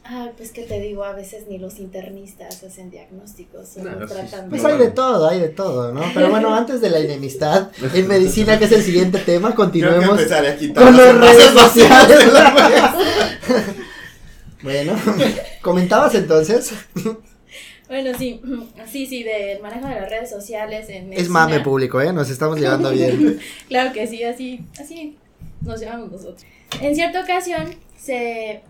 [0.05, 4.49] ah, pues que te digo, a veces ni los internistas hacen diagnósticos, solo No, tratan
[4.49, 6.03] Pues hay de todo, hay de todo, ¿no?
[6.15, 10.21] Pero bueno, antes de la enemistad en medicina, que es el siguiente tema, continuemos
[10.75, 12.19] con las redes la sociales.
[14.63, 14.95] Bueno,
[15.61, 16.73] comentabas entonces.
[17.89, 18.41] Bueno, sí,
[18.91, 21.33] sí, sí, del manejo de las redes sociales en Es medicina.
[21.33, 22.13] mame público, ¿eh?
[22.13, 23.41] Nos estamos llevando bien.
[23.69, 25.19] Claro que sí, así, así
[25.63, 26.43] nos llevamos nosotros.
[26.81, 28.63] En cierta ocasión se,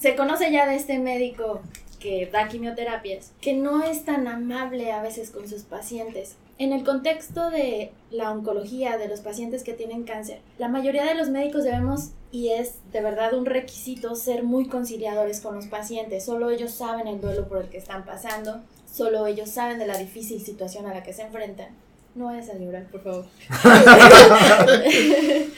[0.00, 1.60] se conoce ya de este médico
[1.98, 6.36] que da quimioterapias, que no es tan amable a veces con sus pacientes.
[6.58, 11.14] En el contexto de la oncología de los pacientes que tienen cáncer, la mayoría de
[11.14, 16.24] los médicos debemos, y es de verdad un requisito, ser muy conciliadores con los pacientes.
[16.24, 18.60] Solo ellos saben el duelo por el que están pasando,
[18.90, 21.68] solo ellos saben de la difícil situación a la que se enfrentan.
[22.14, 23.26] No vayas a llorar, por favor.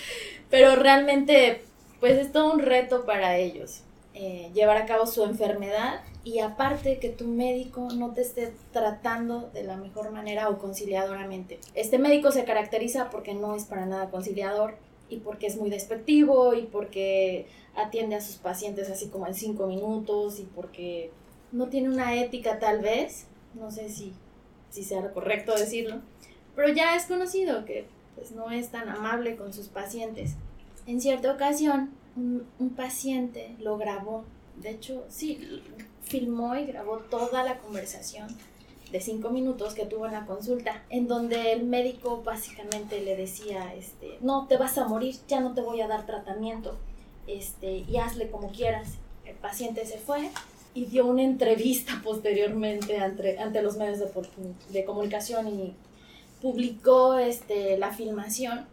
[0.51, 1.63] Pero realmente,
[2.01, 3.83] pues es todo un reto para ellos
[4.15, 9.51] eh, llevar a cabo su enfermedad y aparte que tu médico no te esté tratando
[9.55, 11.59] de la mejor manera o conciliadoramente.
[11.75, 14.77] Este médico se caracteriza porque no es para nada conciliador
[15.09, 19.67] y porque es muy despectivo y porque atiende a sus pacientes así como en cinco
[19.67, 21.11] minutos y porque
[21.51, 24.13] no tiene una ética tal vez, no sé si,
[24.71, 26.01] si sea lo correcto decirlo,
[26.55, 30.35] pero ya es conocido que pues no es tan amable con sus pacientes.
[30.87, 34.25] En cierta ocasión, un, paciente lo grabó,
[34.57, 35.63] de hecho, sí,
[36.03, 38.29] filmó y grabó toda la conversación
[38.91, 43.75] de cinco minutos que tuvo en la consulta, en donde el médico básicamente le decía,
[43.75, 46.77] este, no, te vas a morir, ya no te voy a dar tratamiento,
[47.27, 48.99] este, y hazle como quieras.
[49.25, 50.29] El paciente se fue
[50.75, 54.11] y dio una entrevista posteriormente ante, ante los medios de,
[54.71, 55.75] de comunicación y
[56.43, 58.67] publicó este, la filmación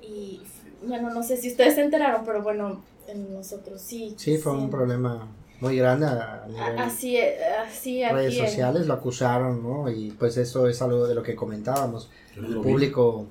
[0.00, 0.40] y
[0.82, 4.14] bueno, no sé si ustedes se enteraron, pero bueno, en nosotros sí.
[4.16, 5.26] Sí, fue un problema
[5.60, 8.14] muy grande a nivel Así, eh, así aquí.
[8.14, 9.90] redes en- sociales, lo acusaron, ¿no?
[9.90, 12.08] Y pues eso es algo de lo que comentábamos.
[12.36, 12.70] El lo vi.
[12.72, 13.26] público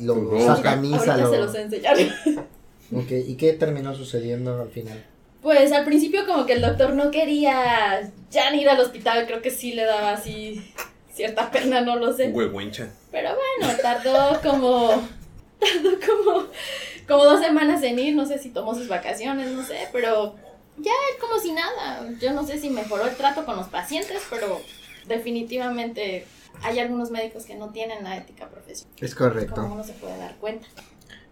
[0.00, 1.30] lo sataniza, Ahorita lo...
[1.30, 1.96] se los enseñar.
[2.94, 5.02] Ok, ¿Y qué terminó sucediendo al final?
[5.42, 9.40] Pues al principio como que el doctor no quería ya ni ir al hospital, creo
[9.42, 10.62] que sí le daba así
[11.12, 12.28] cierta pena, no lo sé.
[12.28, 12.90] Huehuencha.
[13.10, 15.02] Pero bueno, tardó como.
[15.64, 16.46] Tardó como.
[17.06, 20.34] Como dos semanas en ir, no sé si tomó sus vacaciones, no sé, pero
[20.78, 22.08] ya él como si nada.
[22.18, 24.60] Yo no sé si mejoró el trato con los pacientes, pero
[25.06, 26.26] definitivamente
[26.62, 29.68] hay algunos médicos que no tienen la ética profesional, Es como correcto.
[29.70, 30.66] uno se puede dar cuenta.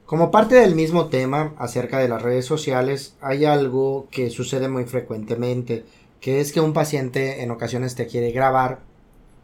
[0.07, 4.85] Como parte del mismo tema acerca de las redes sociales, hay algo que sucede muy
[4.85, 5.85] frecuentemente,
[6.21, 8.81] que es que un paciente en ocasiones te quiere grabar,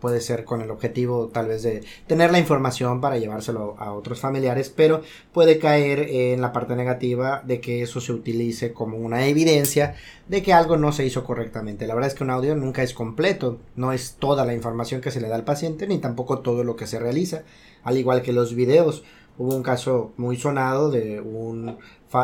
[0.00, 4.20] puede ser con el objetivo tal vez de tener la información para llevárselo a otros
[4.20, 9.26] familiares, pero puede caer en la parte negativa de que eso se utilice como una
[9.26, 9.94] evidencia
[10.28, 11.86] de que algo no se hizo correctamente.
[11.86, 15.10] La verdad es que un audio nunca es completo, no es toda la información que
[15.10, 17.42] se le da al paciente, ni tampoco todo lo que se realiza,
[17.82, 19.02] al igual que los videos.
[19.36, 21.78] Hubo un caso muy sonado de un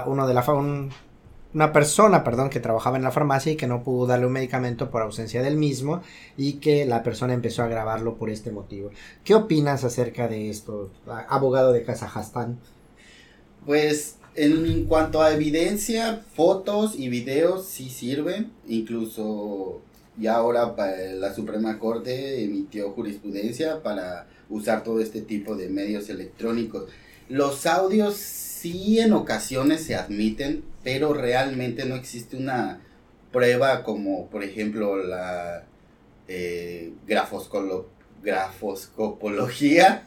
[0.07, 0.91] uno de la fa- un-
[1.55, 4.91] una persona, perdón, que trabajaba en la farmacia y que no pudo darle un medicamento
[4.91, 6.03] por ausencia del mismo
[6.37, 8.91] y que la persona empezó a grabarlo por este motivo.
[9.23, 10.91] ¿Qué opinas acerca de esto,
[11.29, 12.59] abogado de Kazajstán?
[13.65, 18.51] Pues en cuanto a evidencia, fotos y videos sí sirven.
[18.67, 19.81] Incluso
[20.19, 20.75] ya ahora
[21.15, 26.91] la Suprema Corte emitió jurisprudencia para usar todo este tipo de medios electrónicos.
[27.29, 32.81] Los audios sí en ocasiones se admiten, pero realmente no existe una
[33.33, 35.65] prueba como por ejemplo la
[36.29, 37.87] eh, grafoscolo-
[38.23, 40.05] grafoscopología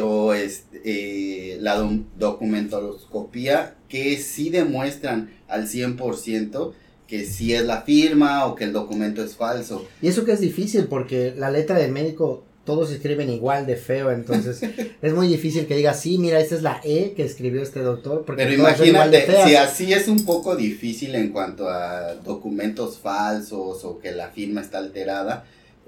[0.00, 1.76] o este, eh, la
[2.16, 6.72] documentoscopía que sí demuestran al 100%
[7.06, 9.86] que sí es la firma o que el documento es falso.
[10.00, 14.10] Y eso que es difícil porque la letra del médico todos escriben igual de feo,
[14.10, 14.62] entonces
[15.02, 18.24] es muy difícil que diga, sí, mira, esta es la E que escribió este doctor,
[18.24, 23.98] porque Pero imagínate, si así es un poco difícil en cuanto a documentos falsos o
[23.98, 25.44] que la firma está alterada,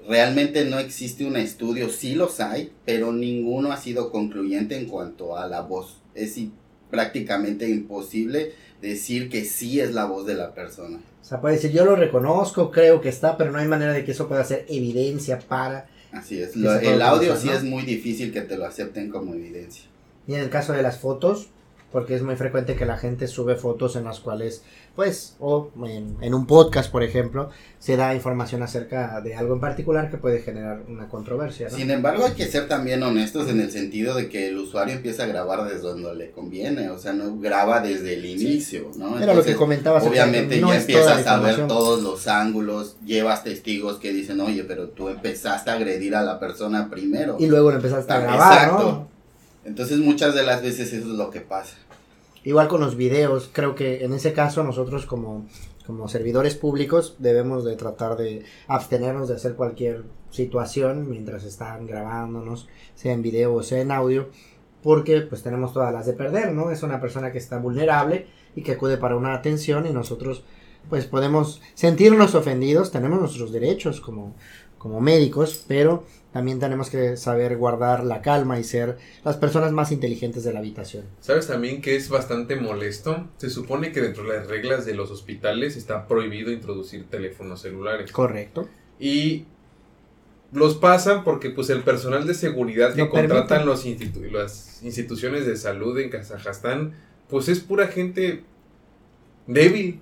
[0.07, 5.37] realmente no existe un estudio, sí los hay, pero ninguno ha sido concluyente en cuanto
[5.37, 5.97] a la voz.
[6.15, 6.39] Es
[6.89, 10.99] prácticamente imposible decir que sí es la voz de la persona.
[11.21, 14.05] O sea, puede decir, yo lo reconozco, creo que está, pero no hay manera de
[14.05, 15.89] que eso pueda ser evidencia para...
[16.11, 19.83] Así es, lo- el audio sí es muy difícil que te lo acepten como evidencia.
[20.27, 21.47] Y en el caso de las fotos,
[21.91, 24.63] porque es muy frecuente que la gente sube fotos en las cuales,
[24.95, 29.61] pues, o en, en un podcast, por ejemplo, se da información acerca de algo en
[29.61, 31.77] particular que puede generar una controversia, ¿no?
[31.77, 35.23] Sin embargo, hay que ser también honestos en el sentido de que el usuario empieza
[35.23, 39.17] a grabar desde donde le conviene, o sea, no graba desde el inicio, ¿no?
[39.19, 40.03] Era lo que comentabas.
[40.03, 44.89] Obviamente no ya empiezas a ver todos los ángulos, llevas testigos que dicen, oye, pero
[44.89, 47.37] tú empezaste a agredir a la persona primero.
[47.39, 48.83] Y luego lo empezaste a grabar, exacto.
[48.83, 49.16] ¿no?
[49.67, 51.75] Entonces muchas de las veces eso es lo que pasa.
[52.43, 55.45] Igual con los videos, creo que en ese caso nosotros como,
[55.85, 62.69] como servidores públicos debemos de tratar de abstenernos de hacer cualquier situación mientras están grabándonos,
[62.95, 64.29] sea en video o sea en audio,
[64.81, 66.71] porque pues tenemos todas las de perder, ¿no?
[66.71, 70.43] Es una persona que está vulnerable y que acude para una atención y nosotros
[70.89, 74.35] pues podemos sentirnos ofendidos, tenemos nuestros derechos como,
[74.77, 79.91] como médicos, pero también tenemos que saber guardar la calma y ser las personas más
[79.91, 81.05] inteligentes de la habitación.
[81.19, 83.27] ¿Sabes también que es bastante molesto?
[83.37, 88.11] Se supone que dentro de las reglas de los hospitales está prohibido introducir teléfonos celulares.
[88.11, 88.67] Correcto.
[88.99, 89.45] Y
[90.51, 95.57] los pasan porque pues el personal de seguridad que contratan los institu- las instituciones de
[95.57, 96.93] salud en Kazajstán,
[97.29, 98.43] pues es pura gente
[99.47, 100.01] débil.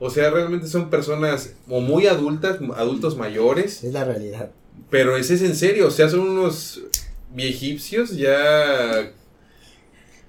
[0.00, 4.50] O sea, realmente son personas o muy adultas, adultos mayores, Es la realidad.
[4.88, 6.82] pero ese es en serio, o sea, son unos
[7.32, 9.12] viejipcios ya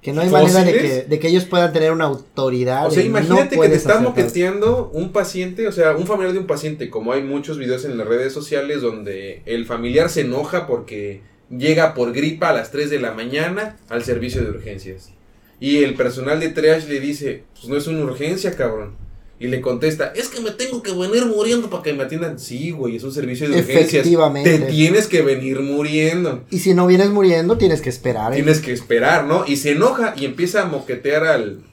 [0.01, 2.87] Que no hay manera de que, de que ellos puedan tener una autoridad.
[2.87, 6.39] O sea, imagínate no que te están moqueteando un paciente, o sea, un familiar de
[6.39, 10.67] un paciente, como hay muchos videos en las redes sociales donde el familiar se enoja
[10.67, 15.11] porque llega por gripa a las 3 de la mañana al servicio de urgencias.
[15.59, 18.95] Y el personal de triage le dice, pues no es una urgencia, cabrón.
[19.41, 22.37] Y le contesta, es que me tengo que venir muriendo para que me atiendan.
[22.37, 23.87] Sí, güey, es un servicio de urgencias.
[24.05, 24.59] Efectivamente.
[24.59, 26.43] Te tienes que venir muriendo.
[26.51, 28.33] Y si no vienes muriendo, tienes que esperar.
[28.33, 28.35] ¿eh?
[28.35, 29.43] Tienes que esperar, ¿no?
[29.47, 31.63] Y se enoja y empieza a moquetear al,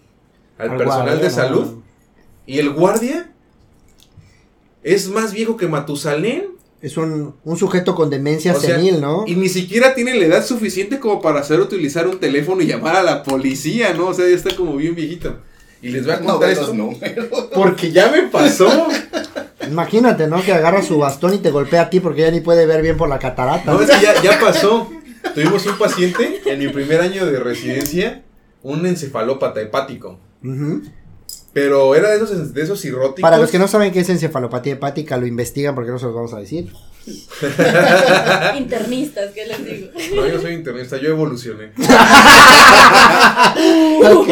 [0.56, 1.30] al, Al personal guardia, de ¿no?
[1.30, 1.74] salud.
[2.46, 3.32] Y el guardia
[4.82, 6.46] es más viejo que Matusalén.
[6.80, 9.24] Es un, un sujeto con demencia O sea, senil, ¿no?
[9.26, 12.96] Y ni siquiera tiene la edad suficiente como para saber utilizar un teléfono y llamar
[12.96, 14.06] a la policía, ¿no?
[14.06, 15.36] O sea, ya está como bien viejito.
[15.80, 17.28] Y les voy a No contar los números.
[17.54, 18.88] Porque ya me pasó.
[19.66, 20.42] Imagínate, ¿no?
[20.42, 22.96] Que agarra su bastón y te golpea a ti porque ya ni puede ver bien
[22.96, 23.72] por la catarata.
[23.72, 24.90] No, es que ya, ya pasó.
[25.34, 28.22] Tuvimos un paciente en mi primer año de residencia,
[28.62, 30.18] un encefalópata hepático.
[31.52, 33.22] Pero era de esos, de esos cirróticos.
[33.22, 36.14] Para los que no saben qué es encefalopatía hepática, lo investigan porque no se los
[36.14, 36.72] vamos a decir.
[38.58, 39.88] Internistas, ¿qué les digo?
[40.16, 41.70] No, yo soy internista, yo evolucioné.
[44.12, 44.28] ok.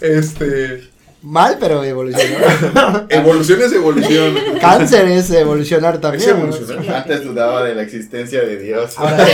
[0.00, 0.88] Este.
[1.20, 3.06] Mal, pero evolucionó.
[3.08, 4.34] Evolución es evolución.
[4.60, 6.22] Cáncer es evolucionar también.
[6.22, 6.96] Es evolucionar.
[6.96, 8.92] Antes dudaba de la existencia de Dios.
[8.96, 9.32] Ahora, sé-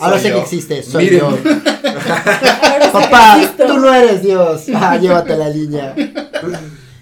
[0.00, 0.82] ahora Soy sé que existe.
[0.82, 1.18] Soy Miren.
[1.20, 1.26] yo.
[1.26, 4.62] Ahora sí Papá, tú no eres Dios.
[4.74, 5.94] Ah, llévate la línea.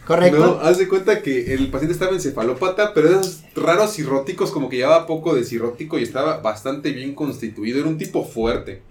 [0.07, 0.38] ¿Correcto?
[0.38, 4.77] No, haz de cuenta que el paciente estaba encefalópata, pero esos raros cirróticos, como que
[4.77, 7.81] llevaba poco de cirrótico y estaba bastante bien constituido.
[7.81, 8.83] Era un tipo fuerte.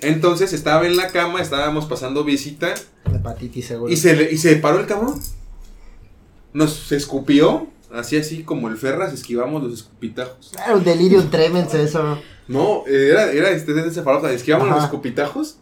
[0.00, 2.74] Entonces estaba en la cama, estábamos pasando visita
[3.12, 3.92] Hepatitis seguro.
[3.92, 5.20] y se, le- y se paró el cabrón.
[6.52, 10.52] Nos escupió, así así como el Ferras, esquivamos los escupitajos.
[10.54, 12.18] Era un delirium tremens eso.
[12.48, 14.76] No, era, era este encefalópata, esquivamos Ajá.
[14.76, 15.58] los escupitajos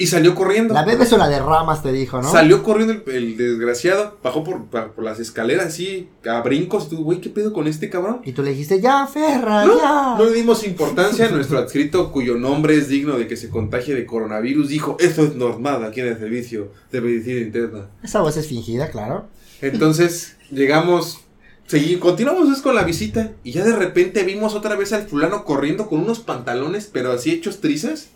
[0.00, 0.72] y salió corriendo.
[0.72, 2.32] La bebé es una de ramas, te dijo, ¿no?
[2.32, 6.86] Salió corriendo el, el desgraciado, bajó por, por, las escaleras así, a brincos.
[6.86, 8.22] Y tú, güey, ¿qué pedo con este cabrón?
[8.24, 10.14] Y tú le dijiste, ya, Ferra, No, ya.
[10.16, 11.28] no le dimos importancia.
[11.30, 15.34] Nuestro adscrito, cuyo nombre es digno de que se contagie de coronavirus, dijo: Eso es
[15.34, 17.90] normal aquí en el servicio de medicina interna.
[18.02, 19.26] Esa voz es fingida, claro.
[19.60, 21.20] Entonces, llegamos.
[21.66, 23.32] Seguí, continuamos pues, con la visita.
[23.44, 27.32] Y ya de repente vimos otra vez al fulano corriendo con unos pantalones, pero así
[27.32, 28.08] hechos trizas.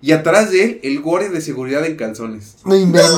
[0.00, 2.54] Y atrás de él, el guardia de seguridad en calzones.
[2.64, 3.10] No inventes.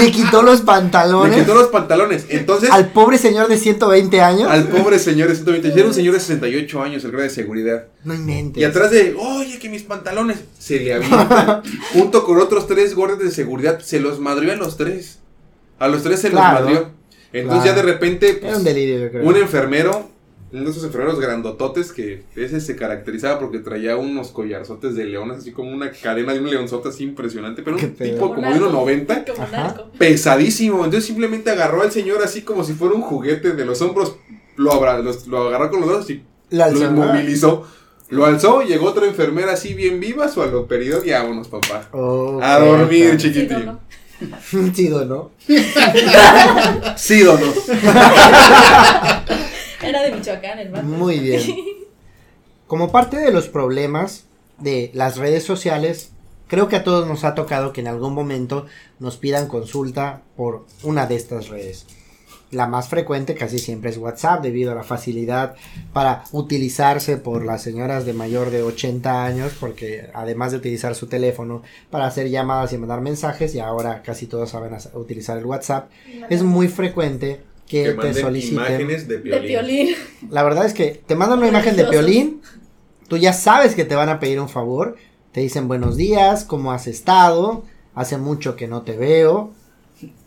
[0.00, 2.24] le quitó los Le pantalones quitó los pantalones.
[2.30, 4.50] Entonces, al pobre señor de 120 años.
[4.50, 5.78] Al pobre señor de 120.
[5.78, 7.84] Era un señor de 68 años, el grado de seguridad.
[8.02, 8.60] No inventes.
[8.62, 11.62] Y atrás de, oye, que mis pantalones se le avientan.
[11.92, 15.18] junto con otros tres guardias de seguridad, se los madrió a los tres.
[15.78, 16.90] A los tres se Claro, los madrió.
[17.30, 17.64] Entonces claro.
[17.66, 19.22] ya de repente, pues, Era un delirio, yo creo.
[19.28, 20.08] un enfermero,
[20.52, 25.38] uno de esos enfermeros grandototes que ese se caracterizaba porque traía unos collarzotes de leones,
[25.38, 29.24] así como una cadena de un leonzote así impresionante, pero un tipo como de 1.90
[29.30, 29.56] Como Ajá.
[29.56, 29.90] narco.
[29.98, 30.76] pesadísimo.
[30.84, 34.16] Entonces simplemente agarró al señor así como si fuera un juguete de los hombros.
[34.56, 36.86] Lo, abra- los- lo agarró con los brazos y La lo ¿no?
[37.04, 37.66] inmovilizó.
[38.10, 41.88] Lo alzó, llegó otra enfermera así bien viva, su aloperidol y vámonos, papá.
[41.92, 43.20] Oh, A dormir.
[43.20, 43.66] Sí, chiquitín.
[43.66, 43.80] no,
[44.72, 45.30] Chido, ¿no?
[46.96, 47.46] Sí, dono.
[49.88, 50.86] Era de Michoacán el vato.
[50.86, 51.40] Muy bien.
[52.66, 54.26] Como parte de los problemas
[54.58, 56.10] de las redes sociales,
[56.46, 58.66] creo que a todos nos ha tocado que en algún momento
[58.98, 61.86] nos pidan consulta por una de estas redes.
[62.50, 65.54] La más frecuente casi siempre es WhatsApp debido a la facilidad
[65.92, 71.08] para utilizarse por las señoras de mayor de 80 años porque además de utilizar su
[71.08, 75.90] teléfono para hacer llamadas y mandar mensajes y ahora casi todos saben utilizar el WhatsApp,
[76.30, 79.46] es muy frecuente que, Que te soliciten imágenes de De piolín.
[79.48, 79.94] violín.
[80.30, 81.84] la verdad es que te mandan una imagen de.
[81.84, 82.40] Piolín,
[83.08, 84.96] tú ya sabes que te van a pedir un favor,
[85.32, 87.64] te dicen buenos días, ¿cómo has estado?
[87.94, 89.52] Hace mucho que no te veo.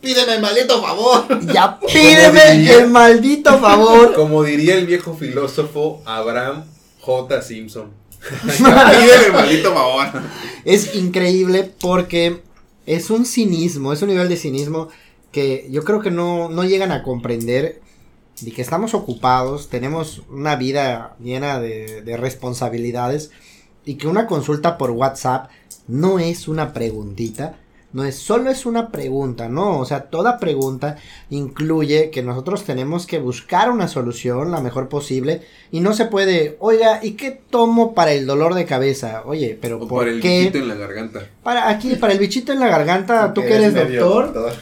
[0.02, 1.26] Pídeme el maldito favor.
[1.54, 2.78] Ya pídeme diría?
[2.80, 4.14] el maldito favor.
[4.14, 6.66] Como diría el viejo filósofo Abraham
[7.00, 7.42] J.
[7.42, 7.92] Simpson.
[8.46, 10.08] Pídele el maldito favor.
[10.66, 12.42] Es increíble porque
[12.86, 14.90] es un cinismo, es un nivel de cinismo
[15.32, 17.82] que yo creo que no, no llegan a comprender
[18.42, 23.32] de que estamos ocupados, tenemos una vida llena de, de responsabilidades
[23.86, 25.50] y que una consulta por WhatsApp
[25.88, 27.58] no es una preguntita,
[27.94, 30.98] no es solo es una pregunta, no, o sea, toda pregunta
[31.30, 36.58] incluye que nosotros tenemos que buscar una solución la mejor posible y no se puede,
[36.60, 39.24] oiga, ¿y qué tomo para el dolor de cabeza?
[39.26, 40.40] Oye, pero O ¿por por el qué?
[40.40, 41.22] bichito en la garganta.
[41.44, 44.54] Para aquí, para el bichito en la garganta, tú que eres medio doctor,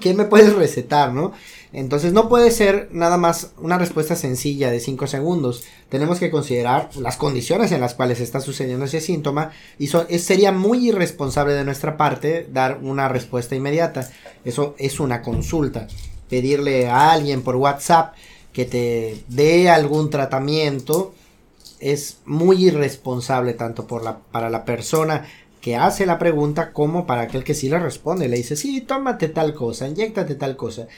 [0.00, 1.32] ¿qué me puedes recetar, no?
[1.72, 5.62] Entonces no puede ser nada más una respuesta sencilla de 5 segundos.
[5.88, 10.50] Tenemos que considerar las condiciones en las cuales está sucediendo ese síntoma y es- sería
[10.50, 14.10] muy irresponsable de nuestra parte dar una respuesta inmediata.
[14.44, 15.86] Eso es una consulta.
[16.28, 18.14] Pedirle a alguien por WhatsApp
[18.52, 21.14] que te dé algún tratamiento
[21.78, 25.24] es muy irresponsable tanto por la, para la persona
[25.60, 28.28] que hace la pregunta como para aquel que sí le responde.
[28.28, 30.88] Le dice, sí, tómate tal cosa, inyectate tal cosa.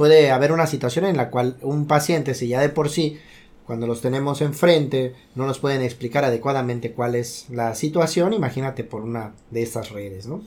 [0.00, 3.20] Puede haber una situación en la cual un paciente, si ya de por sí,
[3.66, 9.02] cuando los tenemos enfrente, no nos pueden explicar adecuadamente cuál es la situación, imagínate por
[9.02, 10.42] una de estas redes, ¿no?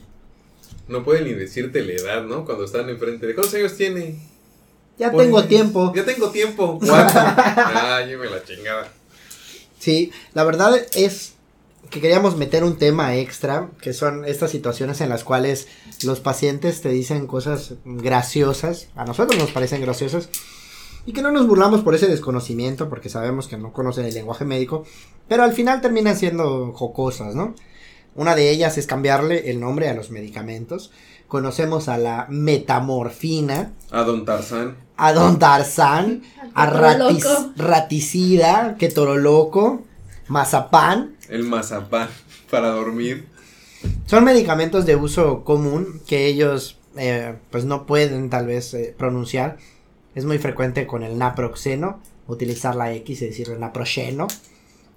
[0.88, 2.44] No pueden ni decirte la edad, ¿no?
[2.44, 3.36] Cuando están enfrente de.
[3.36, 4.18] ¿Cuántos años tiene?
[4.98, 5.92] Ya Pues, tengo tiempo.
[5.94, 6.80] Ya tengo tiempo.
[6.84, 7.12] ¿Cuánto?
[7.16, 8.88] ah, lléveme la chingada.
[9.78, 11.33] Sí, la verdad es
[11.94, 15.68] que queríamos meter un tema extra, que son estas situaciones en las cuales
[16.02, 20.28] los pacientes te dicen cosas graciosas, a nosotros nos parecen graciosas,
[21.06, 24.44] y que no nos burlamos por ese desconocimiento, porque sabemos que no conocen el lenguaje
[24.44, 24.84] médico,
[25.28, 27.54] pero al final terminan siendo jocosas, ¿no?
[28.16, 30.90] Una de ellas es cambiarle el nombre a los medicamentos.
[31.28, 34.76] Conocemos a la metamorfina, A Don Tarzán.
[34.96, 36.22] a Don Tarzán,
[36.54, 39.82] a ratis- raticida, que toro loco,
[40.28, 41.13] mazapán.
[41.28, 42.08] El mazapán
[42.50, 43.26] para dormir.
[44.06, 49.58] Son medicamentos de uso común que ellos eh, pues no pueden tal vez eh, pronunciar.
[50.14, 54.26] Es muy frecuente con el naproxeno utilizar la X y decirle naproxeno.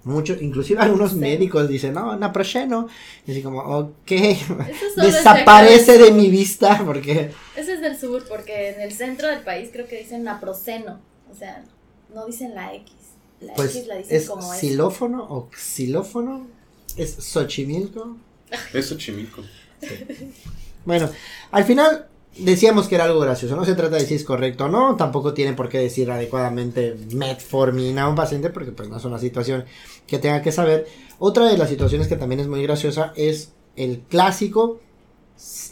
[0.04, 1.16] Mucho, inclusive algunos Sí.
[1.18, 2.88] médicos dicen, no, naproxeno.
[3.26, 4.10] Y así como, ok,
[4.96, 7.32] desaparece de mi vista porque...
[7.56, 11.00] Ese es del sur, porque en el centro del país creo que dicen naproceno.
[11.30, 11.64] O sea,
[12.14, 12.92] no dicen la X.
[13.40, 14.60] La Pues X la dicen es como es.
[14.60, 16.46] xilófono o xilófono.
[16.96, 18.16] Es Xochimilco.
[18.72, 19.42] Eso chimico.
[20.84, 21.08] Bueno,
[21.50, 22.06] al final
[22.38, 23.54] decíamos que era algo gracioso.
[23.56, 24.96] No se trata de si es correcto o no.
[24.96, 29.18] Tampoco tienen por qué decir adecuadamente metformina a un paciente porque pues no es una
[29.18, 29.64] situación
[30.06, 30.86] que tenga que saber.
[31.18, 34.80] Otra de las situaciones que también es muy graciosa es el clásico.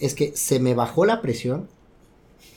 [0.01, 1.69] Es que se me bajó la presión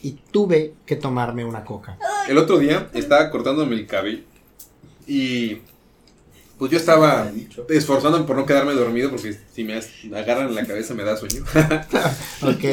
[0.02, 1.98] y tuve que tomarme una coca.
[2.28, 4.22] El otro día estaba cortándome el cabello
[5.12, 5.58] y
[6.56, 7.32] pues yo estaba
[7.68, 9.74] esforzándome por no quedarme dormido porque si me
[10.16, 11.44] agarran en la cabeza me da sueño.
[12.42, 12.64] Ok.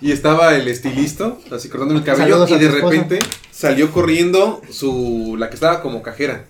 [0.00, 2.90] Y estaba el estilista, así cortándome el cabello Saludos y de esposa.
[3.02, 3.18] repente
[3.52, 6.46] salió corriendo su la que estaba como cajera.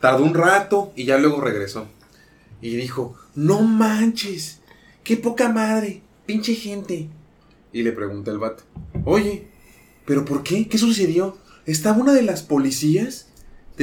[0.00, 1.86] Tardó un rato y ya luego regresó.
[2.60, 4.58] Y dijo, "No manches,
[5.04, 7.08] qué poca madre, pinche gente."
[7.72, 8.64] Y le pregunté al vato,
[9.04, 9.46] "Oye,
[10.06, 10.66] ¿pero por qué?
[10.68, 11.36] ¿Qué sucedió?
[11.66, 13.26] Estaba una de las policías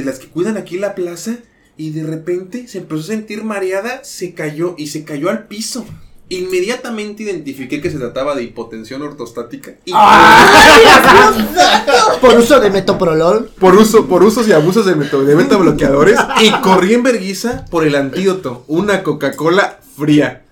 [0.00, 1.36] de las que cuidan aquí la plaza
[1.76, 5.86] y de repente se empezó a sentir mareada, se cayó y se cayó al piso."
[6.32, 9.90] Inmediatamente identifiqué que se trataba de hipotensión ortostática y
[12.20, 13.50] Por uso de metoprolol.
[13.58, 17.84] por uso por usos y abusos de, meto, de metabloqueadores y corrí en verguiza por
[17.84, 20.44] el antídoto, una Coca-Cola fría.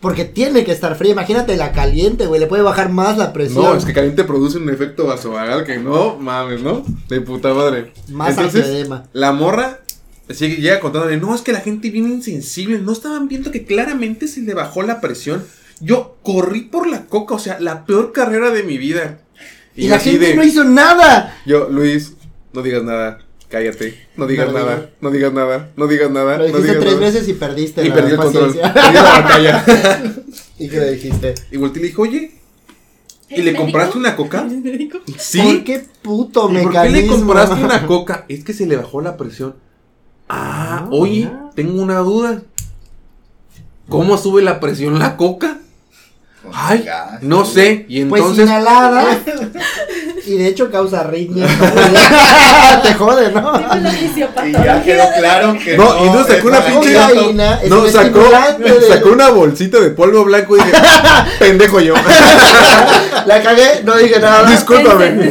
[0.00, 1.12] Porque tiene que estar fría.
[1.12, 2.40] Imagínate la caliente, güey.
[2.40, 3.64] Le puede bajar más la presión.
[3.64, 6.84] No, es que caliente produce un efecto vasovagal que no mames, ¿no?
[7.08, 7.92] De puta madre.
[8.08, 9.80] Más Entonces, la morra
[10.30, 14.28] sigue, llega contándome, no, es que la gente viene insensible, no estaban viendo que claramente
[14.28, 15.44] se le bajó la presión.
[15.80, 19.18] Yo corrí por la coca, o sea, la peor carrera de mi vida.
[19.74, 21.38] Y, la así gente de- no hizo nada.
[21.44, 22.14] Yo, Luis,
[22.52, 23.18] no digas nada,
[23.48, 26.80] cállate, no digas No nada, no digas nada, no digas nada, Lo no dijiste digas
[26.80, 27.06] tres nada.
[27.06, 28.74] veces y perdiste Y la perdí el control, paciencia.
[28.82, 29.64] perdí la batalla.
[30.58, 31.34] ¿Y qué le dijiste?
[31.50, 32.40] Y volteé y le dije, oye,
[33.28, 33.62] ¿y ¿El le médico?
[33.62, 34.48] compraste una coca?
[35.18, 35.40] Sí.
[35.40, 37.00] ¿Por qué puto ¿Y ¿Por qué mecanismo?
[37.00, 38.24] le compraste una coca?
[38.28, 39.54] Es que se le bajó la presión.
[40.28, 41.50] Ah, Ah, oye, mira.
[41.54, 42.42] tengo una duda.
[43.88, 45.58] ¿Cómo sube la presión la coca?
[46.42, 46.84] Con Ay,
[47.22, 47.86] no sé.
[47.88, 49.18] Y Pues entonces, inhalada.
[50.26, 51.46] Y de hecho causa arritmia.
[52.82, 53.52] Te jode, ¿no?
[53.52, 58.20] La Y ya quedó claro que No, y entonces sacó una pinche- no, un sacó,
[58.20, 60.72] estimulante de- sacó una bolsita de polvo blanco y dije,
[61.38, 61.94] pendejo yo.
[63.26, 64.48] La cagué, no dije nada.
[64.50, 65.30] Discúlpame.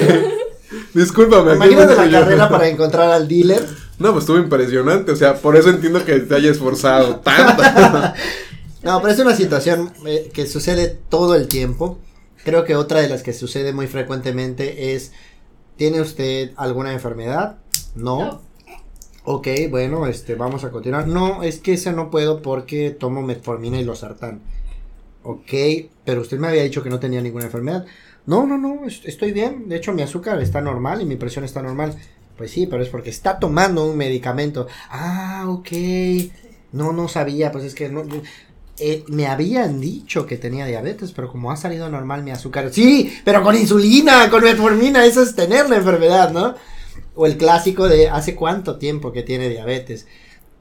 [0.93, 1.53] Discúlpame.
[1.55, 2.19] Imagínate la yo.
[2.19, 3.65] carrera para encontrar al dealer.
[3.99, 5.11] No, pues estuvo impresionante.
[5.11, 7.63] O sea, por eso entiendo que te haya esforzado tanto.
[8.83, 11.97] No, pero es una situación eh, que sucede todo el tiempo.
[12.45, 15.11] Creo que otra de las que sucede muy frecuentemente es,
[15.77, 17.57] ¿tiene usted alguna enfermedad?
[17.95, 18.19] No.
[18.25, 18.41] No.
[19.25, 21.07] Ok, bueno, este, vamos a continuar.
[21.07, 24.41] No, es que ese no puedo porque tomo metformina y losartán.
[25.23, 25.51] Ok,
[26.05, 27.85] pero usted me había dicho que no tenía ninguna enfermedad.
[28.27, 29.69] No, no, no, es- estoy bien.
[29.69, 31.95] De hecho, mi azúcar está normal y mi presión está normal.
[32.37, 34.67] Pues sí, pero es porque está tomando un medicamento.
[34.89, 35.69] Ah, ok.
[36.71, 38.03] No, no sabía, pues es que no.
[38.78, 42.71] Eh, me habían dicho que tenía diabetes, pero como ha salido normal mi azúcar.
[42.73, 46.55] Sí, pero con insulina, con metformina, eso es tener la enfermedad, ¿no?
[47.15, 50.07] O el clásico de hace cuánto tiempo que tiene diabetes.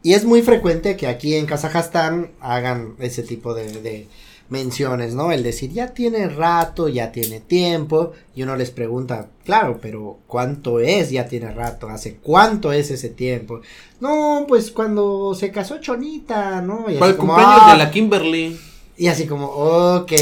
[0.02, 4.08] Y es muy frecuente que aquí en Kazajstán hagan ese tipo de, de
[4.48, 5.32] menciones, ¿no?
[5.32, 10.80] El decir, ya tiene rato, ya tiene tiempo, y uno les pregunta, claro, pero ¿cuánto
[10.80, 11.88] es ya tiene rato?
[11.88, 13.60] ¿Hace cuánto es ese tiempo?
[14.00, 16.86] No, pues cuando se casó Chonita, ¿no?
[16.88, 17.72] Y Para el como, cumpleaños "Ah".
[17.72, 18.58] de la Kimberly.
[18.96, 20.12] Y así como, ok,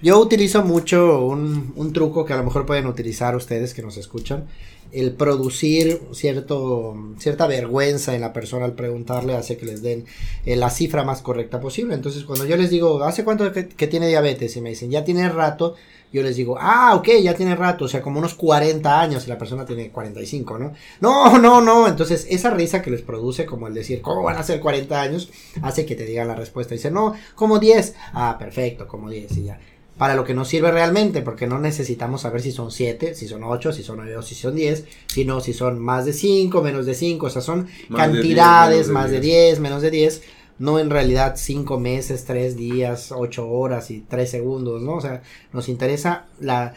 [0.00, 3.98] yo utilizo mucho un, un truco que a lo mejor pueden utilizar ustedes que nos
[3.98, 4.46] escuchan,
[4.92, 10.06] el producir cierto, cierta vergüenza en la persona al preguntarle hace que les den
[10.44, 11.94] eh, la cifra más correcta posible.
[11.94, 14.56] Entonces cuando yo les digo, ¿hace cuánto que, que tiene diabetes?
[14.56, 15.74] Y me dicen, ya tiene rato,
[16.12, 19.30] yo les digo, ah, ok, ya tiene rato, o sea, como unos 40 años y
[19.30, 20.74] la persona tiene 45, ¿no?
[21.00, 24.42] No, no, no, entonces esa risa que les produce, como el decir, ¿cómo van a
[24.42, 25.30] ser 40 años?
[25.62, 26.74] Hace que te digan la respuesta.
[26.74, 27.94] Dice, no, como 10.
[28.12, 29.58] Ah, perfecto, como 10 y ya.
[29.98, 33.44] Para lo que nos sirve realmente, porque no necesitamos saber si son 7, si son
[33.44, 36.86] 8, si son 9 o si son 10, sino si son más de 5, menos
[36.86, 39.46] de 5, o sea, son Más de 10, cantidades, de más de 10.
[39.48, 40.22] 10, menos de 10,
[40.58, 44.94] no en realidad 5 meses, 3 días, 8 horas y 3 segundos, ¿no?
[44.94, 45.22] O sea,
[45.52, 46.74] nos interesa la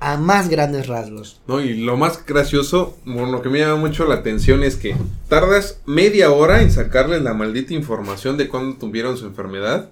[0.00, 1.40] a, a más grandes rasgos.
[1.46, 4.96] No, y lo más gracioso, bueno, lo que me llama mucho la atención es que
[5.28, 9.90] tardas media hora en sacarles la maldita información de cuándo tuvieron su enfermedad.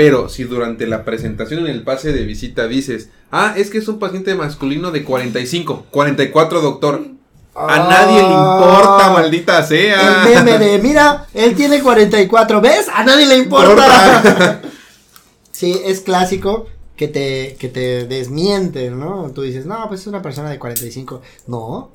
[0.00, 3.86] Pero si durante la presentación en el pase de visita dices, ah, es que es
[3.86, 7.06] un paciente masculino de 45, 44, doctor.
[7.54, 10.22] A nadie le importa, maldita sea.
[10.22, 10.26] Ah.
[10.26, 12.86] El meme de, mira, él tiene 44, ¿ves?
[12.88, 14.62] A nadie le importa.
[15.52, 19.30] sí, es clásico que te, que te desmienten, ¿no?
[19.34, 21.20] Tú dices, no, pues es una persona de 45.
[21.46, 21.90] No,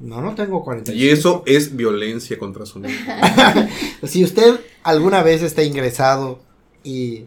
[0.00, 1.00] no, no tengo 45.
[1.00, 2.96] Y eso es violencia contra su niño.
[4.02, 6.40] Si usted alguna vez está ingresado
[6.82, 7.26] y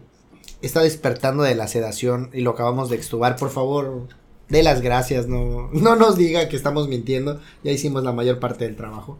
[0.62, 4.08] está despertando de la sedación y lo acabamos de extubar, por favor,
[4.48, 8.64] dé las gracias, no, no nos diga que estamos mintiendo, ya hicimos la mayor parte
[8.64, 9.18] del trabajo.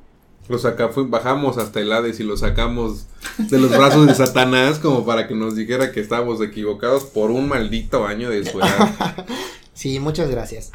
[0.48, 4.78] Lo saca, fue- bajamos hasta el Hades y lo sacamos de los brazos de Satanás
[4.78, 9.26] como para que nos dijera que estábamos equivocados por un maldito año de su edad.
[9.74, 10.72] Sí, muchas gracias.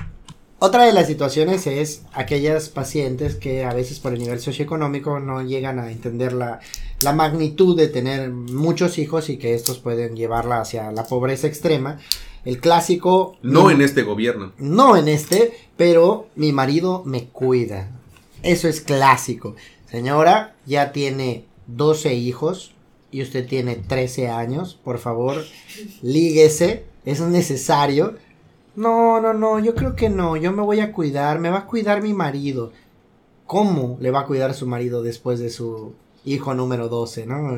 [0.65, 5.41] Otra de las situaciones es aquellas pacientes que a veces por el nivel socioeconómico no
[5.41, 6.61] llegan a entender la,
[7.01, 11.99] la magnitud de tener muchos hijos y que estos pueden llevarla hacia la pobreza extrema.
[12.45, 13.35] El clásico...
[13.41, 14.53] No en este gobierno.
[14.57, 17.89] No en este, pero mi marido me cuida.
[18.41, 19.57] Eso es clásico.
[19.91, 22.71] Señora, ya tiene 12 hijos
[23.11, 24.79] y usted tiene 13 años.
[24.81, 25.43] Por favor,
[26.01, 26.85] líguese.
[27.03, 28.15] Es necesario.
[28.75, 30.35] No, no, no, yo creo que no.
[30.37, 31.39] Yo me voy a cuidar.
[31.39, 32.71] Me va a cuidar mi marido.
[33.45, 35.93] ¿Cómo le va a cuidar su marido después de su
[36.25, 37.57] hijo número 12, no?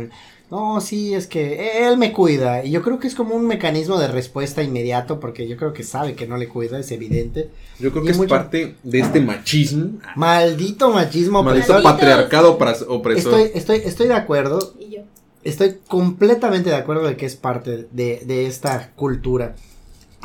[0.52, 2.64] No, sí, es que él me cuida.
[2.64, 5.84] Y yo creo que es como un mecanismo de respuesta inmediato porque yo creo que
[5.84, 7.50] sabe que no le cuida, es evidente.
[7.80, 10.00] Yo creo Y que es mucho- parte de este machismo.
[10.16, 11.84] Maldito machismo Maldito opresor.
[11.84, 13.18] Patriarcado opresor.
[13.18, 14.74] Estoy, estoy, estoy de acuerdo.
[14.80, 15.02] Y yo.
[15.44, 19.56] Estoy completamente de acuerdo de que es parte de, de esta cultura.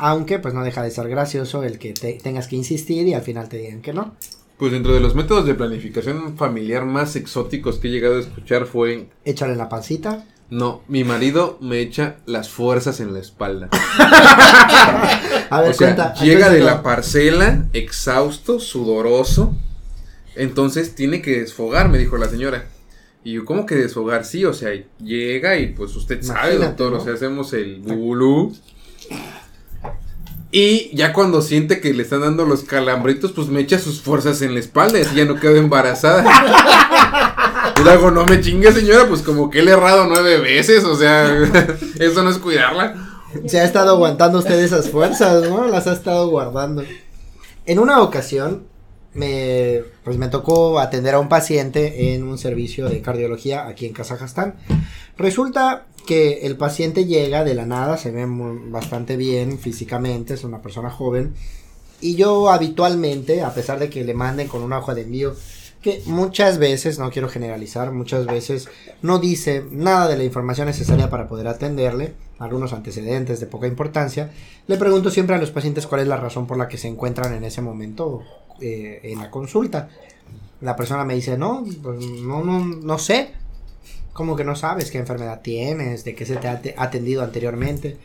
[0.03, 3.21] Aunque pues no deja de ser gracioso el que te- tengas que insistir y al
[3.21, 4.15] final te digan que no.
[4.57, 8.65] Pues dentro de los métodos de planificación familiar más exóticos que he llegado a escuchar
[8.65, 9.09] fue...
[9.25, 10.25] Échale la pancita.
[10.49, 13.69] No, mi marido me echa las fuerzas en la espalda.
[15.49, 16.13] A ver, o sea, cuenta.
[16.15, 19.55] llega de la parcela, exhausto, sudoroso.
[20.35, 22.65] Entonces tiene que desfogar, me dijo la señora.
[23.23, 24.25] Y yo, ¿cómo que desfogar?
[24.25, 24.71] Sí, o sea,
[25.03, 26.97] llega y pues usted sabe, doctor, ¿no?
[26.99, 28.53] o sea, hacemos el bulú.
[30.51, 34.41] Y ya cuando siente que le están dando los calambritos, pues me echa sus fuerzas
[34.41, 36.25] en la espalda y así ya no quedo embarazada.
[37.79, 40.83] Y le hago, no me chingue señora, pues como que le he errado nueve veces,
[40.83, 41.35] o sea,
[41.99, 42.95] eso no es cuidarla.
[43.47, 45.67] Se ha estado aguantando usted esas fuerzas, ¿no?
[45.67, 46.83] Las ha estado guardando.
[47.65, 48.65] En una ocasión,
[49.13, 53.93] me, pues me tocó atender a un paciente en un servicio de cardiología aquí en
[53.93, 54.55] Kazajstán.
[55.17, 60.61] Resulta que el paciente llega de la nada, se ve bastante bien físicamente, es una
[60.61, 61.33] persona joven.
[61.99, 65.35] Y yo habitualmente, a pesar de que le manden con una hoja de envío,
[65.81, 68.69] que muchas veces, no quiero generalizar, muchas veces
[69.01, 74.31] no dice nada de la información necesaria para poder atenderle, algunos antecedentes de poca importancia,
[74.67, 77.33] le pregunto siempre a los pacientes cuál es la razón por la que se encuentran
[77.33, 78.21] en ese momento
[78.59, 79.89] eh, en la consulta.
[80.61, 83.31] La persona me dice, no, pues no, no, no sé.
[84.13, 86.03] ¿Cómo que no sabes qué enfermedad tienes?
[86.03, 87.97] ¿De qué se te ha ate- atendido anteriormente?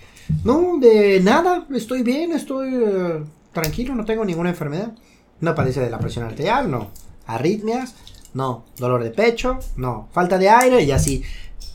[0.44, 4.92] No, de nada, estoy bien, estoy eh, tranquilo, no tengo ninguna enfermedad.
[5.40, 6.90] No padece de la presión arterial, no.
[7.26, 7.94] Arritmias,
[8.34, 8.64] no.
[8.78, 10.08] Dolor de pecho, no.
[10.12, 11.22] Falta de aire y así.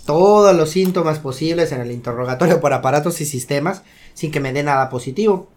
[0.06, 4.64] Todos los síntomas posibles en el interrogatorio por aparatos y sistemas sin que me dé
[4.64, 5.48] nada positivo.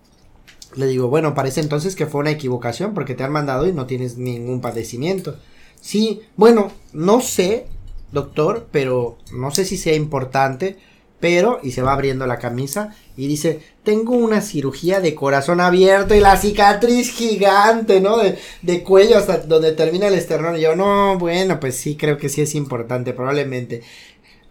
[0.77, 3.87] Le digo, bueno, parece entonces que fue una equivocación porque te han mandado y no
[3.87, 5.37] tienes ningún padecimiento.
[5.81, 7.67] Sí, bueno, no sé,
[8.15, 10.79] doctor, pero no sé si sea importante,
[11.21, 16.15] pero, y se va abriendo la camisa y dice, tengo una cirugía de corazón abierto
[16.15, 18.19] y la cicatriz gigante, ¿no?
[18.19, 20.57] De, de cuello hasta donde termina el esternón.
[20.57, 23.83] Y yo, no, bueno, pues sí, creo que sí es importante, probablemente.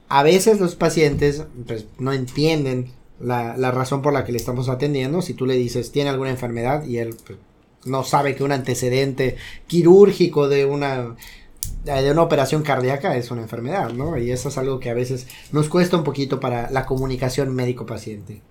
[0.10, 4.68] A veces los pacientes, pues, no entienden la, la razón por la que le estamos
[4.68, 5.22] atendiendo.
[5.22, 7.38] Si tú le dices, tiene alguna enfermedad y él pues,
[7.86, 9.36] no sabe que un antecedente
[9.68, 11.16] quirúrgico de una
[11.84, 14.18] de una operación cardíaca es una enfermedad, ¿no?
[14.18, 18.42] Y eso es algo que a veces nos cuesta un poquito para la comunicación médico-paciente.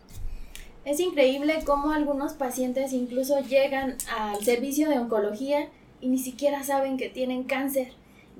[0.85, 5.69] Es increíble cómo algunos pacientes incluso llegan al servicio de oncología
[6.01, 7.93] y ni siquiera saben que tienen cáncer.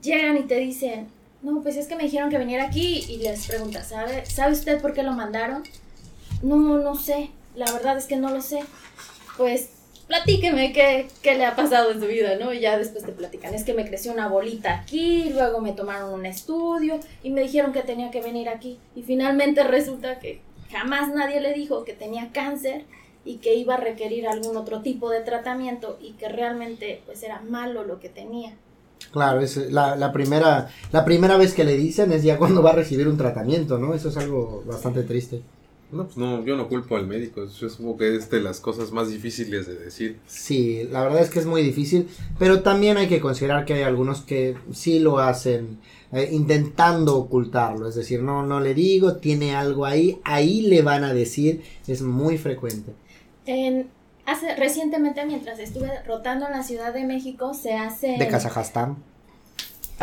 [0.03, 1.09] Llegan y te dicen,
[1.43, 4.81] no, pues es que me dijeron que viniera aquí y les preguntas, ¿sabe, ¿sabe usted
[4.81, 5.63] por qué lo mandaron?
[6.43, 8.61] No, no sé, la verdad es que no lo sé.
[9.37, 9.71] Pues
[10.13, 12.53] platíqueme qué, qué le ha pasado en su vida, ¿no?
[12.53, 16.13] Y ya después te platican, es que me creció una bolita aquí, luego me tomaron
[16.13, 18.79] un estudio y me dijeron que tenía que venir aquí.
[18.95, 22.85] Y finalmente resulta que jamás nadie le dijo que tenía cáncer
[23.25, 27.41] y que iba a requerir algún otro tipo de tratamiento y que realmente pues era
[27.41, 28.55] malo lo que tenía.
[29.13, 32.71] Claro, es la, la primera la primera vez que le dicen es ya cuando va
[32.71, 33.95] a recibir un tratamiento, ¿no?
[33.95, 35.41] Eso es algo bastante triste.
[35.93, 37.45] No, pues no, yo no culpo al médico.
[37.47, 40.19] Yo supongo que es de las cosas más difíciles de decir.
[40.27, 43.83] Sí, la verdad es que es muy difícil, pero también hay que considerar que hay
[43.83, 45.79] algunos que sí lo hacen
[46.13, 51.05] eh, intentando ocultarlo, es decir, no, no le digo, tiene algo ahí, ahí le van
[51.05, 52.93] a decir, es muy frecuente.
[53.47, 53.89] En,
[54.27, 58.17] hace, recientemente mientras estuve rotando en la Ciudad de México se hace...
[58.19, 58.97] De Kazajstán.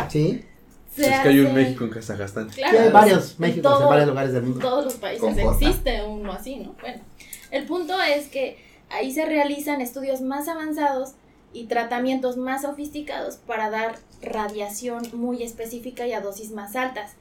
[0.08, 0.42] ¿Sí?
[0.90, 2.48] Se es que hay un hace- México en Kazajstán.
[2.50, 4.68] Claro, Sí, hay varios en Méxicos en varios lugares del En mundo.
[4.68, 5.42] todos los países J.
[5.66, 6.74] existe uno así, ¿no?
[6.80, 7.02] Bueno,
[7.50, 8.58] el punto es que
[8.90, 11.12] ahí se realizan estudios más avanzados
[11.52, 17.12] y tratamientos más sofisticados para dar radiación muy específica y a dosis más altas.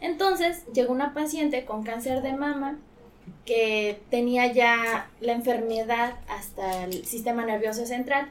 [0.00, 2.78] Entonces llegó una paciente con cáncer de mama
[3.44, 8.28] que tenía ya la enfermedad hasta el sistema nervioso central.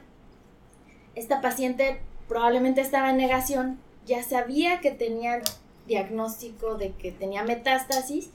[1.14, 5.42] Esta paciente probablemente estaba en negación, ya sabía que tenía
[5.86, 8.30] diagnóstico de que tenía metástasis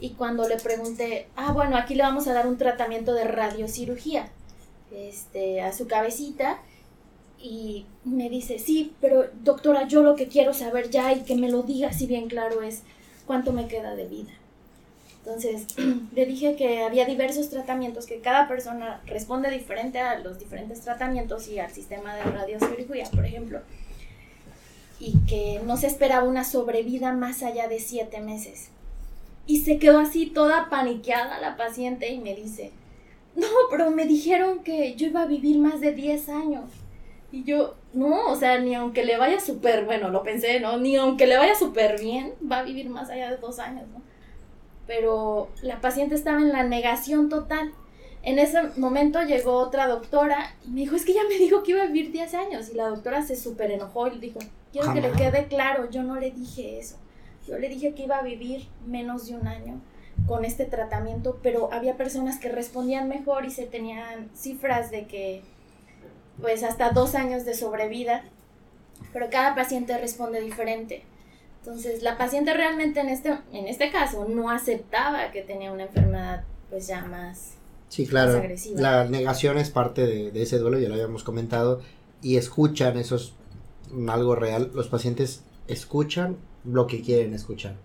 [0.00, 4.28] y cuando le pregunté, ah, bueno, aquí le vamos a dar un tratamiento de radiocirugía
[4.92, 6.58] este, a su cabecita
[7.38, 11.50] y me dice, sí, pero doctora, yo lo que quiero saber ya y que me
[11.50, 12.82] lo diga así bien claro es
[13.26, 14.32] cuánto me queda de vida.
[15.18, 15.66] Entonces,
[16.14, 21.48] le dije que había diversos tratamientos, que cada persona responde diferente a los diferentes tratamientos
[21.48, 23.60] y al sistema de radiocirugía, por ejemplo,
[25.04, 28.70] y que no se esperaba una sobrevida más allá de siete meses.
[29.46, 32.72] Y se quedó así toda paniqueada la paciente y me dice,
[33.36, 36.64] no, pero me dijeron que yo iba a vivir más de 10 años.
[37.30, 40.78] Y yo, no, o sea, ni aunque le vaya súper, bueno, lo pensé, ¿no?
[40.78, 44.00] Ni aunque le vaya súper bien, va a vivir más allá de dos años, ¿no?
[44.86, 47.72] Pero la paciente estaba en la negación total.
[48.22, 51.72] En ese momento llegó otra doctora y me dijo, es que ella me dijo que
[51.72, 52.70] iba a vivir 10 años.
[52.70, 54.38] Y la doctora se súper enojó y dijo,
[54.74, 56.96] quiero que le quede claro, yo no le dije eso.
[57.46, 59.80] Yo le dije que iba a vivir menos de un año
[60.26, 65.42] con este tratamiento, pero había personas que respondían mejor y se tenían cifras de que
[66.40, 68.24] pues hasta dos años de sobrevida,
[69.12, 71.04] pero cada paciente responde diferente.
[71.60, 76.44] Entonces, la paciente realmente en este, en este caso no aceptaba que tenía una enfermedad
[76.68, 77.54] pues ya más
[77.94, 78.32] Sí, claro.
[78.32, 78.80] Más agresiva.
[78.80, 81.80] La negación es parte de, de ese duelo, ya lo habíamos comentado,
[82.22, 83.43] y escuchan, eso es mm,
[84.08, 84.70] algo real.
[84.74, 87.76] Los pacientes escuchan lo que quieren escuchar.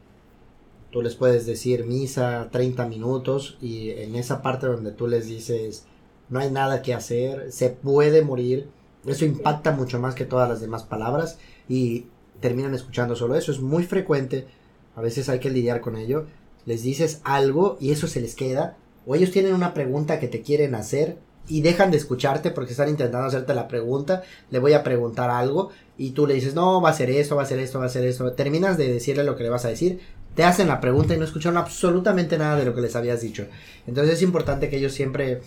[0.92, 5.86] Tú les puedes decir misa 30 minutos y en esa parte donde tú les dices
[6.30, 8.70] no hay nada que hacer, se puede morir,
[9.06, 11.38] eso impacta mucho más que todas las demás palabras
[11.68, 12.06] y
[12.40, 13.52] terminan escuchando solo eso.
[13.52, 14.48] Es muy frecuente,
[14.96, 16.26] a veces hay que lidiar con ello.
[16.66, 20.42] Les dices algo y eso se les queda o ellos tienen una pregunta que te
[20.42, 24.84] quieren hacer y dejan de escucharte porque están intentando hacerte la pregunta, le voy a
[24.84, 25.70] preguntar algo
[26.00, 27.90] y tú le dices, no, va a ser esto, va a ser esto, va a
[27.90, 30.00] ser esto, terminas de decirle lo que le vas a decir,
[30.34, 33.48] te hacen la pregunta y no escucharon absolutamente nada de lo que les habías dicho.
[33.86, 35.42] Entonces es importante que ellos siempre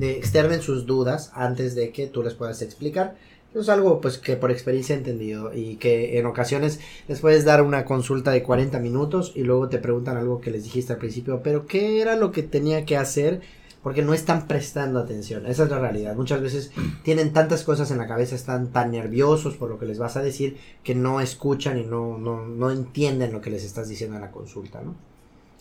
[0.00, 3.16] eh, externen sus dudas antes de que tú les puedas explicar.
[3.50, 7.44] Eso es algo pues que por experiencia he entendido y que en ocasiones les puedes
[7.44, 10.98] dar una consulta de 40 minutos y luego te preguntan algo que les dijiste al
[10.98, 13.42] principio, pero ¿qué era lo que tenía que hacer?
[13.82, 16.16] Porque no están prestando atención, esa es la realidad.
[16.16, 16.72] Muchas veces
[17.04, 20.22] tienen tantas cosas en la cabeza, están tan nerviosos por lo que les vas a
[20.22, 24.22] decir que no escuchan y no, no, no entienden lo que les estás diciendo en
[24.22, 24.94] la consulta, ¿no?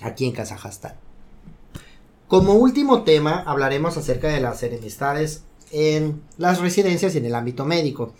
[0.02, 0.94] Aquí en Kazajstán.
[2.28, 7.66] Como último tema hablaremos acerca de las enemistades en las residencias y en el ámbito
[7.66, 8.14] médico.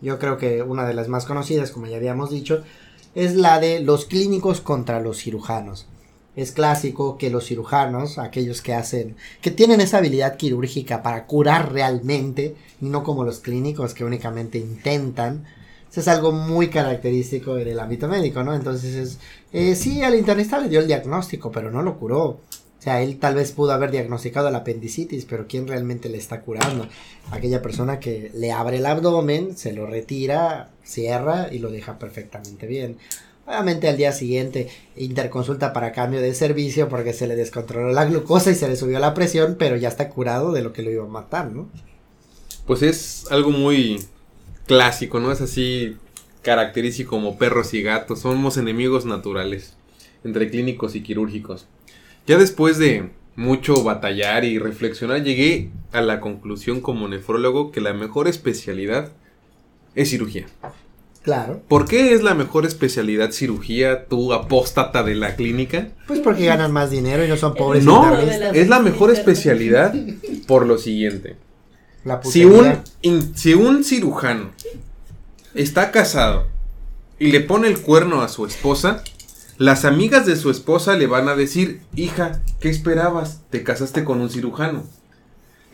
[0.00, 2.62] Yo creo que una de las más conocidas, como ya habíamos dicho,
[3.14, 5.86] es la de los clínicos contra los cirujanos.
[6.38, 11.72] Es clásico que los cirujanos, aquellos que hacen, que tienen esa habilidad quirúrgica para curar
[11.72, 15.44] realmente, y no como los clínicos que únicamente intentan,
[15.90, 18.54] eso es algo muy característico en el ámbito médico, ¿no?
[18.54, 19.18] Entonces es,
[19.52, 22.24] eh, sí, al internista le dio el diagnóstico, pero no lo curó.
[22.24, 22.40] O
[22.80, 26.86] sea, él tal vez pudo haber diagnosticado la apendicitis, pero ¿quién realmente le está curando?
[27.32, 32.68] Aquella persona que le abre el abdomen, se lo retira, cierra y lo deja perfectamente
[32.68, 32.98] bien.
[33.48, 38.50] Obviamente al día siguiente interconsulta para cambio de servicio porque se le descontroló la glucosa
[38.50, 41.04] y se le subió la presión, pero ya está curado de lo que lo iba
[41.04, 41.66] a matar, ¿no?
[42.66, 44.04] Pues es algo muy
[44.66, 45.32] clásico, ¿no?
[45.32, 45.96] Es así
[46.42, 48.20] característico como perros y gatos.
[48.20, 49.72] Somos enemigos naturales
[50.24, 51.66] entre clínicos y quirúrgicos.
[52.26, 57.94] Ya después de mucho batallar y reflexionar, llegué a la conclusión como nefrólogo que la
[57.94, 59.10] mejor especialidad
[59.94, 60.44] es cirugía.
[61.28, 61.60] Claro.
[61.68, 65.88] ¿Por qué es la mejor especialidad cirugía, tú apóstata de la clínica?
[66.06, 69.94] Pues porque ganan más dinero y no son pobres No, es la mejor especialidad
[70.46, 71.36] por lo siguiente.
[72.06, 74.52] La Si un, in- si un cirujano
[75.54, 76.46] está casado
[77.18, 79.04] y le pone el cuerno a su esposa,
[79.58, 83.42] las amigas de su esposa le van a decir, hija, ¿qué esperabas?
[83.50, 84.84] Te casaste con un cirujano.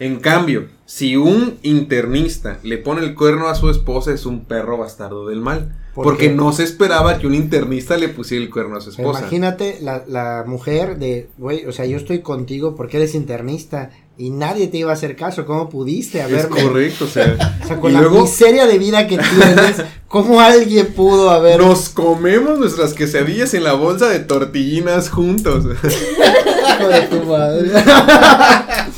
[0.01, 4.77] En cambio, si un internista le pone el cuerno a su esposa, es un perro
[4.77, 5.77] bastardo del mal.
[5.95, 6.35] ¿Por porque qué?
[6.35, 9.21] no se esperaba que un internista le pusiera el cuerno a su esposa.
[9.21, 14.31] Imagínate la, la mujer de, güey, o sea, yo estoy contigo porque eres internista y
[14.31, 15.47] nadie te iba a hacer caso.
[15.47, 16.63] ¿Cómo pudiste Es haberme?
[16.63, 17.37] correcto, o sea.
[17.65, 21.61] O sea, con y la luego miseria de vida que tienes, ¿cómo alguien pudo haber?
[21.61, 25.65] nos comemos nuestras quesadillas en la bolsa de tortillinas juntos.
[25.75, 27.71] Hijo de tu madre.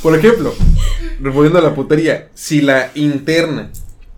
[0.03, 0.55] Por ejemplo,
[1.21, 3.71] volviendo a la putería, si la interna,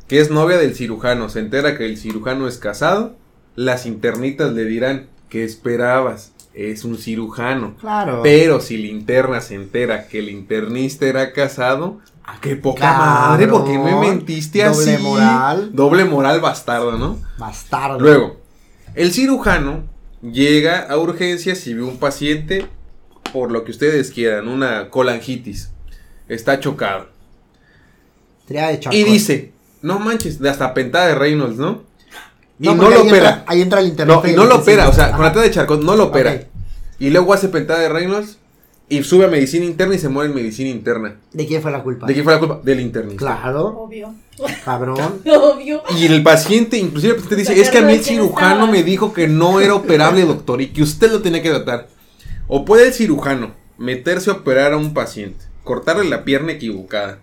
[0.06, 3.16] que es novia del cirujano, se entera que el cirujano es casado,
[3.54, 6.32] las internitas le dirán, ¿qué esperabas?
[6.54, 7.74] Es un cirujano.
[7.80, 8.20] Claro.
[8.22, 13.46] Pero si la interna se entera que el internista era casado, ¡ah, qué poca madre!
[13.48, 15.02] porque me mentiste Doble así?
[15.02, 15.70] moral.
[15.72, 17.18] Doble moral bastardo, ¿no?
[17.38, 18.00] Bastardo.
[18.00, 18.36] Luego,
[18.94, 19.84] el cirujano
[20.22, 22.66] llega a urgencias y ve un paciente,
[23.32, 25.70] por lo que ustedes quieran, una colangitis.
[26.28, 27.06] Está chocado.
[28.46, 28.80] Tría de.
[28.92, 29.52] Y dice,
[29.82, 31.82] no manches, de hasta pentada de Reynolds, ¿no?
[32.60, 33.30] Y no, lo ahí opera.
[33.30, 34.16] entra- ahí entra el internet.
[34.22, 36.42] No, y no lo opera, o sea, con la de charcot no lo opera.
[36.98, 38.38] Y luego hace pentada de Reynolds
[38.88, 41.14] y sube a medicina interna y se muere en medicina interna.
[41.32, 42.06] ¿De quién fue la culpa?
[42.06, 42.60] ¿De quién fue la culpa?
[42.64, 43.18] Del internista.
[43.18, 44.12] Claro, Obvio.
[44.64, 45.20] cabrón.
[45.26, 45.82] Obvio.
[45.96, 48.72] Y el paciente, inclusive el paciente dice, es que a mí el ¿Quién cirujano estaba?
[48.72, 51.86] me dijo que no era operable, doctor, y que usted lo tenía que tratar.
[52.48, 57.18] O puede el cirujano meterse a operar a un paciente, cortarle la pierna equivocada,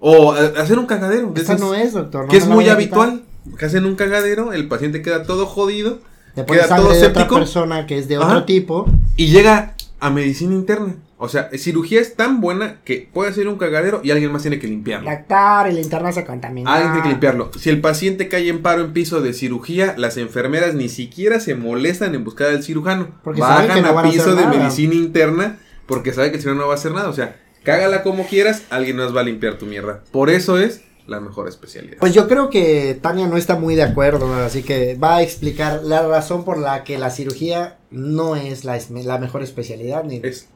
[0.00, 1.32] o a- hacer un cagadero.
[1.36, 2.24] Ese no es, doctor.
[2.24, 3.22] no que es muy habitual,
[3.58, 6.00] que hacen un cagadero, el paciente queda todo jodido,
[6.34, 7.34] pones queda todo de otra séptico.
[7.36, 8.46] persona que es de otro Ajá.
[8.46, 8.86] tipo.
[9.16, 10.94] y llega a medicina interna.
[11.20, 14.60] O sea, cirugía es tan buena que puede ser un cagadero y alguien más tiene
[14.60, 15.10] que limpiarlo.
[15.10, 16.72] Doctor, el interno se contamina.
[16.72, 17.50] Alguien tiene que limpiarlo.
[17.58, 21.56] Si el paciente cae en paro en piso de cirugía, las enfermeras ni siquiera se
[21.56, 23.08] molestan en buscar al cirujano.
[23.24, 24.56] Porque Bajan que no a piso hacer de nada.
[24.58, 27.08] medicina interna porque sabe que el cirujano no va a hacer nada.
[27.08, 27.34] O sea,
[27.72, 30.02] cágala como quieras, alguien nos va a limpiar tu mierda.
[30.10, 31.96] Por eso es la mejor especialidad.
[32.00, 35.82] Pues yo creo que Tania no está muy de acuerdo, así que va a explicar
[35.84, 40.04] la razón por la que la cirugía no es la, es- la mejor especialidad.
[40.04, 40.20] Ni...
[40.22, 40.48] Es-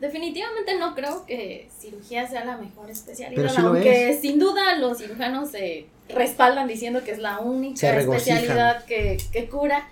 [0.00, 4.76] Definitivamente no creo que cirugía sea la mejor especialidad, Pero sí lo aunque sin duda
[4.78, 9.88] los cirujanos se respaldan diciendo que es la única especialidad que, que cura,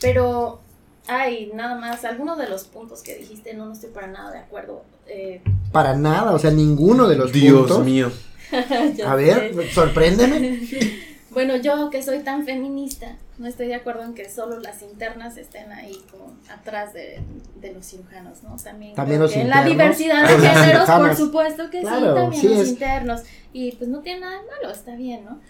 [0.00, 0.60] pero
[1.08, 4.38] hay nada más, algunos de los puntos que dijiste no, no estoy para nada de
[4.38, 4.84] acuerdo.
[5.08, 5.40] eh,
[5.72, 7.84] Para nada, o sea, ninguno de los Dios puntos.
[7.84, 8.12] mío.
[9.06, 10.60] A ver, sorpréndeme.
[11.32, 15.38] Bueno, yo que soy tan feminista, no estoy de acuerdo en que solo las internas
[15.38, 17.22] estén ahí como atrás de,
[17.58, 18.54] de los cirujanos, ¿no?
[18.62, 22.42] También, los que en la internos diversidad de géneros, por supuesto que Claro, sí, también
[22.42, 22.68] sí los es.
[22.68, 23.22] internos.
[23.54, 25.40] Y pues no tiene nada de malo, está bien, ¿no?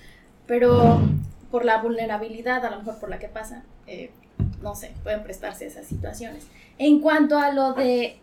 [0.47, 1.01] Pero
[1.51, 4.13] por la vulnerabilidad, a lo mejor por la que pasa, eh,
[4.63, 6.45] no sé, pueden prestarse esas situaciones.
[6.79, 8.21] En cuanto a lo de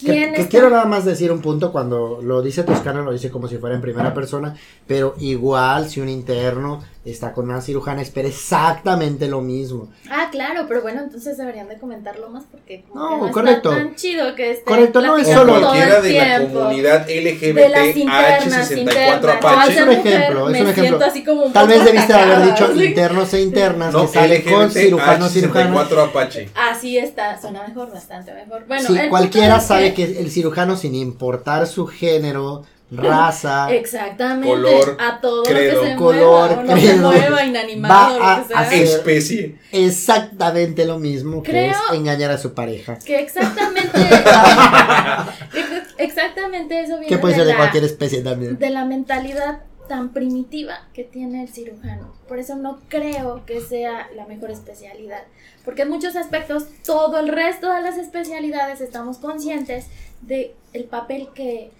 [0.00, 3.46] Que, que quiero nada más decir un punto cuando lo dice Toscana, lo dice como
[3.46, 8.28] si fuera en primera persona, pero igual si un interno está con una cirujana espera
[8.28, 9.88] exactamente lo mismo.
[10.10, 13.72] Ah, claro, pero bueno, entonces deberían de comentarlo más porque como No, que correcto.
[13.72, 18.70] está tan chido que esté Correcto, no, es solo- Cualquiera de la comunidad LGBT internas,
[18.70, 19.24] H64 internas.
[19.36, 19.60] Apache.
[19.60, 20.82] Al Es un ejemplo, es me un ejemplo.
[20.84, 22.84] siento así como un Tal vez debiste haber dicho ¿sí?
[22.84, 25.90] internos e internas No, que salen con cirujanos cirujanas.
[25.90, 26.48] H64 Apache.
[26.54, 28.64] Así está, suena mejor, bastante mejor.
[28.66, 32.62] Bueno, Sí, cualquiera sabe que el cirujano sin importar su género,
[32.96, 37.12] raza, Exactamente, Color, a todo credo, lo que se color, mueva, o no se credo,
[37.12, 38.58] mueva, inanimado, va lo a que sea.
[38.60, 39.58] hacer- Especie.
[39.72, 42.98] exactamente lo mismo que Creo- es engañar a su pareja.
[42.98, 43.98] Que exactamente,
[45.98, 48.58] exactamente eso viene Que puede de ser de la- cualquier especie también.
[48.58, 52.14] de la mentalidad tan primitiva que tiene el cirujano.
[52.26, 55.22] Por eso no creo que sea la mejor especialidad.
[55.62, 59.86] Porque en muchos aspectos, todo el resto de las especialidades estamos conscientes
[60.22, 61.70] de el papel que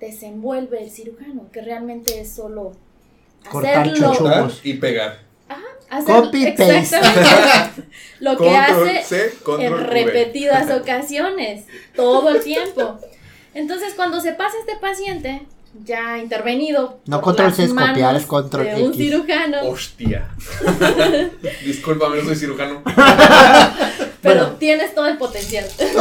[0.00, 2.72] desenvuelve el cirujano, que realmente es solo
[3.50, 5.20] Cortar hacerlo, y pegar.
[5.88, 6.78] hacer Copy paste.
[6.78, 7.82] exactamente
[8.20, 9.84] lo que Control hace C, en V.
[9.84, 12.98] repetidas ocasiones, todo el tiempo.
[13.54, 15.46] Entonces, cuando se pasa este paciente
[15.84, 18.96] ya intervenido, No control C es copiar, manos es control de un X.
[18.96, 20.28] cirujano, Hostia.
[21.64, 22.82] Discúlpame, no soy cirujano.
[24.26, 24.56] Pero Bueno.
[24.58, 25.64] tienes todo el potencial.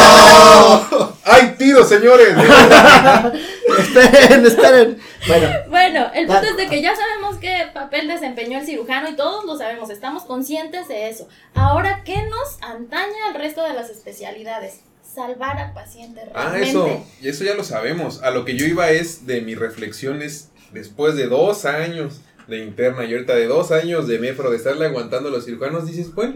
[0.00, 1.12] ¡Oh!
[1.24, 2.28] ¡Ay, tiro, señores!
[3.78, 4.98] esperen, esperen.
[5.26, 6.50] Bueno, Bueno, el punto Ah.
[6.50, 10.24] es de que ya sabemos qué papel desempeñó el cirujano y todos lo sabemos, estamos
[10.24, 11.28] conscientes de eso.
[11.54, 14.80] Ahora, ¿qué nos antaña al resto de las especialidades?
[15.14, 16.68] Salvar al paciente Ah, realmente.
[16.70, 18.22] eso, y eso ya lo sabemos.
[18.22, 23.04] A lo que yo iba es de mis reflexiones después de dos años de interna
[23.04, 26.34] y ahorita de dos años de nefro, de estarle aguantando a los cirujanos, dices, bueno,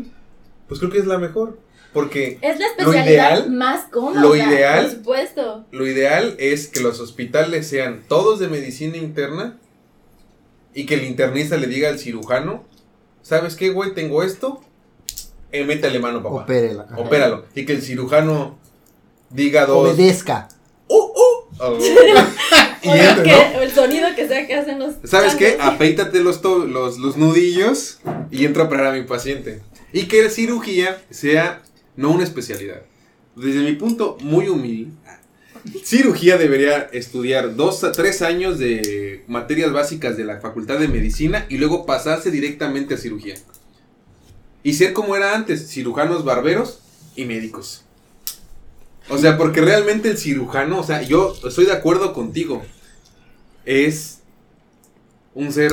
[0.68, 1.58] pues creo que es la mejor.
[1.92, 3.04] Porque Es la Lo especialidad
[3.38, 4.20] ideal- más cómoda.
[4.22, 5.66] lo ideal- Por supuesto.
[5.72, 9.58] lo ideal es que los hospitales sean todos de medicina interna
[10.74, 12.64] y que el internista le diga al cirujano,
[13.20, 13.92] ¿sabes qué, güey?
[13.92, 14.62] Tengo esto,
[15.50, 16.44] eh, métele mano, papá.
[16.44, 16.86] opérela.
[16.96, 17.44] Opéralo.
[17.54, 18.58] Y que el cirujano
[19.28, 19.90] diga dos...
[19.90, 20.48] Obedezca.
[20.88, 21.12] ¡Uh, uh!
[21.58, 21.78] Oh.
[22.82, 23.60] y Oye, entre, que ¿no?
[23.60, 24.94] el sonido que sea que hacen los.
[25.04, 25.58] ¿Sabes qué?
[25.60, 27.98] Apéitate los, to- los, los nudillos
[28.30, 29.60] y entra a operar a mi paciente.
[29.92, 31.62] Y que la cirugía sea
[31.96, 32.82] no una especialidad.
[33.36, 34.92] Desde mi punto muy humilde,
[35.84, 41.46] cirugía debería estudiar dos a tres años de materias básicas de la Facultad de Medicina
[41.48, 43.34] y luego pasarse directamente a cirugía.
[44.62, 46.80] Y ser como era antes, cirujanos barberos
[47.16, 47.84] y médicos.
[49.08, 52.62] O sea, porque realmente el cirujano, o sea, yo estoy de acuerdo contigo.
[53.64, 54.20] Es
[55.34, 55.72] un ser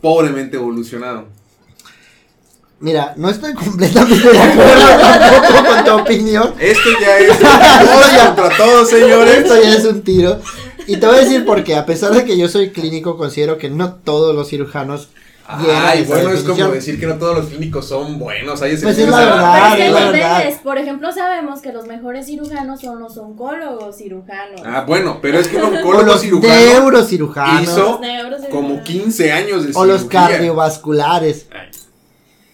[0.00, 1.28] pobremente evolucionado.
[2.80, 6.54] Mira, no estoy completamente de acuerdo tampoco con tu opinión.
[6.58, 9.38] Esto ya es todos contra todos, señores.
[9.38, 10.40] Esto ya es un tiro.
[10.86, 11.76] Y te voy a decir por qué.
[11.76, 15.08] A pesar de que yo soy clínico, considero que no todos los cirujanos
[15.50, 18.60] Ay, bueno, es como decir que no todos los clínicos son buenos.
[18.60, 20.60] Hay Pues es la verdad, Pero es la verdad.
[20.62, 24.60] Por ejemplo, sabemos que los mejores cirujanos son los oncólogos cirujanos.
[24.66, 27.62] Ah, bueno, pero es que un O oncólogo los cirujano neurocirujanos.
[27.62, 28.50] hizo Los neurocirujanos.
[28.50, 31.46] como 15 años de O los cardiovasculares.
[31.50, 31.77] Ay.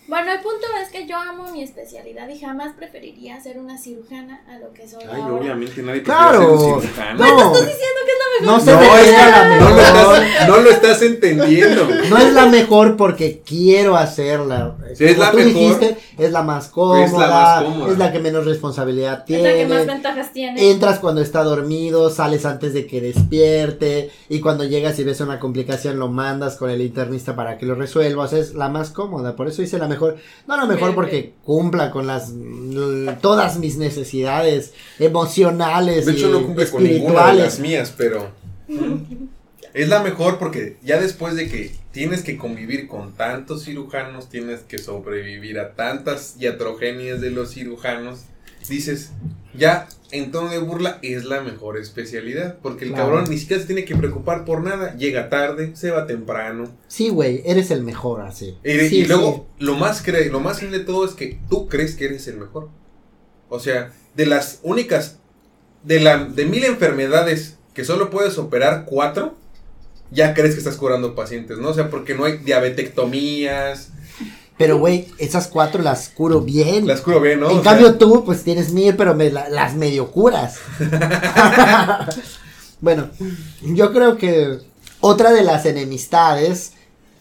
[0.06, 4.42] Bueno, el punto es que yo amo mi especialidad y jamás preferiría ser una cirujana
[4.46, 5.34] a lo que soy Ay, ahora.
[5.36, 6.38] obviamente nadie te Claro.
[6.40, 7.18] quiere ser un cirujano.
[7.18, 7.36] Pues No.
[7.38, 8.60] no estás diciendo que es la No mejor.
[8.64, 10.22] se No, debería es la no lo, mejor.
[10.24, 11.88] estás, no lo estás entendiendo.
[12.10, 14.76] No es la mejor porque quiero hacerla.
[14.94, 15.52] Sí, es Como la tú mejor.
[15.54, 17.92] dijiste, es la más cómoda, Es la más cómoda.
[17.92, 19.42] es la que menos responsabilidad Es tiene.
[19.52, 20.70] la que más ventajas tiene.
[20.70, 25.40] Entras cuando está dormido, sales antes de que despierte y cuando llegas y ves una
[25.40, 28.24] complicación lo mandas con el internista para que lo resuelva.
[28.24, 29.93] O sea, es la más cómoda, por eso hice la mejor.
[30.46, 32.32] No la mejor porque cumpla con las
[33.20, 37.60] todas mis necesidades emocionales De hecho, y no cumple con ninguna de las espirituales.
[37.60, 38.30] mías, pero.
[39.74, 44.60] Es la mejor porque ya después de que tienes que convivir con tantos cirujanos, tienes
[44.60, 48.20] que sobrevivir a tantas iatrogenias de los cirujanos,
[48.68, 49.10] dices,
[49.56, 53.04] ya en tono de burla es la mejor especialidad, porque el Claro.
[53.10, 56.70] cabrón ni siquiera se tiene que preocupar por nada, llega tarde, se va temprano.
[56.88, 58.56] Sí, güey, eres el mejor así.
[58.64, 59.64] Y, Sí, y luego, sí.
[59.64, 62.68] lo más cre lo más de todo es que tú crees que eres el mejor.
[63.48, 65.18] O sea, de las únicas,
[65.82, 69.36] de la, de mil enfermedades que solo puedes operar cuatro,
[70.10, 71.70] ya crees que estás curando pacientes, ¿no?
[71.70, 73.90] O sea, porque no hay diabetectomías,
[74.56, 76.86] Pero, güey, esas cuatro las curo bien.
[76.86, 77.50] las curo bien, ¿no?
[77.50, 80.58] en O sea, cambio tú, pues tienes mil, pero me la- las medio curas.
[82.80, 83.10] bueno,
[83.62, 84.58] yo creo que
[85.00, 86.72] otra de las enemistades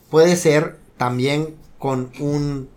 [0.10, 2.70] puede ser también con un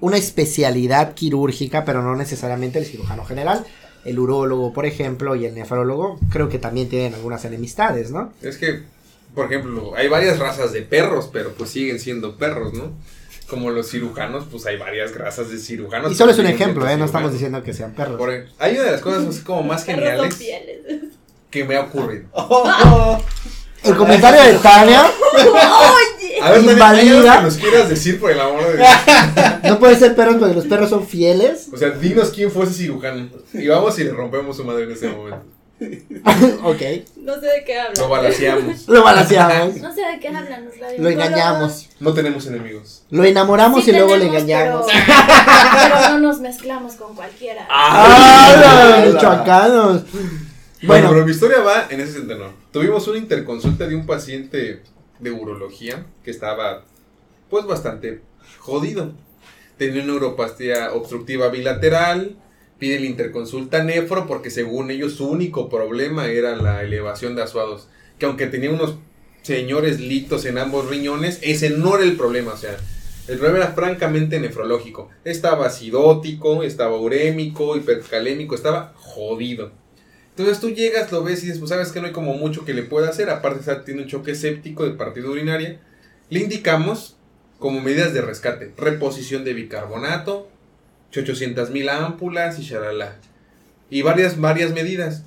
[0.00, 3.66] una especialidad quirúrgica, pero no necesariamente el cirujano general.
[4.04, 8.32] El urólogo, por ejemplo, y el nefrólogo, creo que también tienen algunas enemistades, ¿no?
[8.40, 8.82] es que,
[9.34, 12.92] por ejemplo, hay varias razas de perros, pero pues siguen siendo perros, ¿no?
[13.48, 16.12] Como los cirujanos, pues hay varias razas de cirujanos.
[16.12, 16.96] Y solo es un ejemplo, ¿eh?
[16.96, 18.16] No estamos diciendo que sean perros.
[18.18, 20.38] Por- hay una de las cosas así como más geniales
[21.50, 22.26] que me ha ocurrido.
[23.84, 26.40] El comentario de Tania Oye.
[26.40, 27.36] A ver, Dani, ¿hay algo Invalida.
[27.38, 28.88] que nos quieras decir por el amor de Dios?
[29.64, 31.68] no puede ser perros porque los perros son fieles.
[31.72, 33.28] O sea, dinos quién fue ese cirujano.
[33.52, 35.44] Y vamos y le rompemos su madre en ese momento.
[36.64, 36.82] ok.
[37.18, 37.94] No sé de qué hablan.
[37.98, 38.88] Lo balaseamos.
[38.88, 39.76] Lo balanceamos.
[39.76, 40.74] No sé de qué hablan los.
[40.98, 41.88] Lo engañamos.
[42.00, 43.04] No tenemos enemigos.
[43.10, 44.86] Lo enamoramos Sí y luego le tenemos, engañamos.
[44.92, 45.04] Pero,
[45.94, 47.66] pero no nos mezclamos con cualquiera.
[47.70, 49.04] ¡Ah!
[49.12, 50.04] Bueno,
[50.82, 52.38] Bueno, pero mi historia va en ese sentido.
[52.38, 52.52] no.
[52.72, 54.82] Tuvimos una interconsulta de un paciente
[55.20, 56.84] de urología que estaba,
[57.50, 58.22] pues, bastante
[58.58, 59.12] jodido.
[59.76, 62.36] Tenía una neuropastía obstructiva bilateral.
[62.78, 67.88] Pide la interconsulta nefro porque según ellos su único problema era la elevación de asuados.
[68.18, 68.96] Que aunque tenía unos
[69.42, 72.52] señores litos en ambos riñones, ese no era el problema.
[72.52, 72.76] O sea,
[73.26, 75.08] el problema era francamente nefrológico.
[75.24, 79.72] Estaba acidótico, estaba urémico, hipercalémico, estaba jodido.
[80.30, 82.74] Entonces tú llegas, lo ves y dices, pues sabes que no hay como mucho que
[82.74, 83.28] le pueda hacer.
[83.28, 85.80] Aparte, está- tiene un choque séptico de partida urinaria.
[86.30, 87.16] Le indicamos
[87.58, 90.48] como medidas de rescate, reposición de bicarbonato,
[91.10, 93.16] 800 mil ámpulas y shalala.
[93.90, 95.24] Y varias, varias medidas.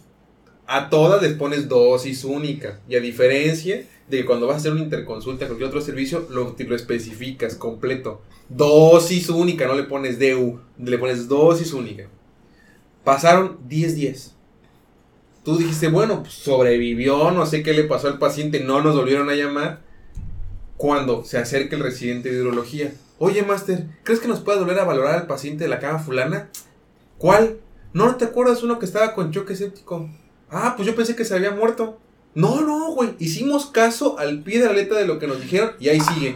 [0.68, 2.80] A todas les pones dosis única.
[2.88, 6.28] Y a diferencia de que cuando vas a hacer una interconsulta con cualquier otro servicio,
[6.30, 8.22] lo, lo especificas completo.
[8.50, 12.08] Dosis única, no le pones DU, le pones dosis única.
[13.04, 14.36] Pasaron 10 días.
[15.44, 19.30] Tú dijiste, bueno, pues sobrevivió, no sé qué le pasó al paciente, no nos volvieron
[19.30, 19.82] a llamar.
[20.78, 22.94] Cuando se acerca el residente de urología,
[23.24, 26.50] oye, Master, ¿crees que nos puedas volver a valorar al paciente de la cama fulana?
[27.20, 27.60] ¿Cuál?
[27.94, 30.10] ¿No, ¿No te acuerdas uno que estaba con choque séptico?
[30.50, 32.00] Ah, pues yo pensé que se había muerto.
[32.34, 33.14] No, no, güey.
[33.20, 36.36] Hicimos caso al pie de la letra de lo que nos dijeron y ahí sigue.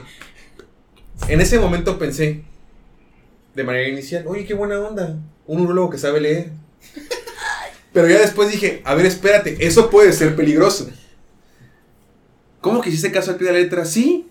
[1.27, 2.43] En ese momento pensé,
[3.55, 5.17] de manera inicial, oye, qué buena onda.
[5.47, 6.51] Un urologo que sabe leer.
[7.93, 10.87] Pero ya después dije, a ver, espérate, eso puede ser peligroso.
[12.61, 13.85] ¿Cómo que hiciste caso al pie de la letra?
[13.85, 14.27] Sí.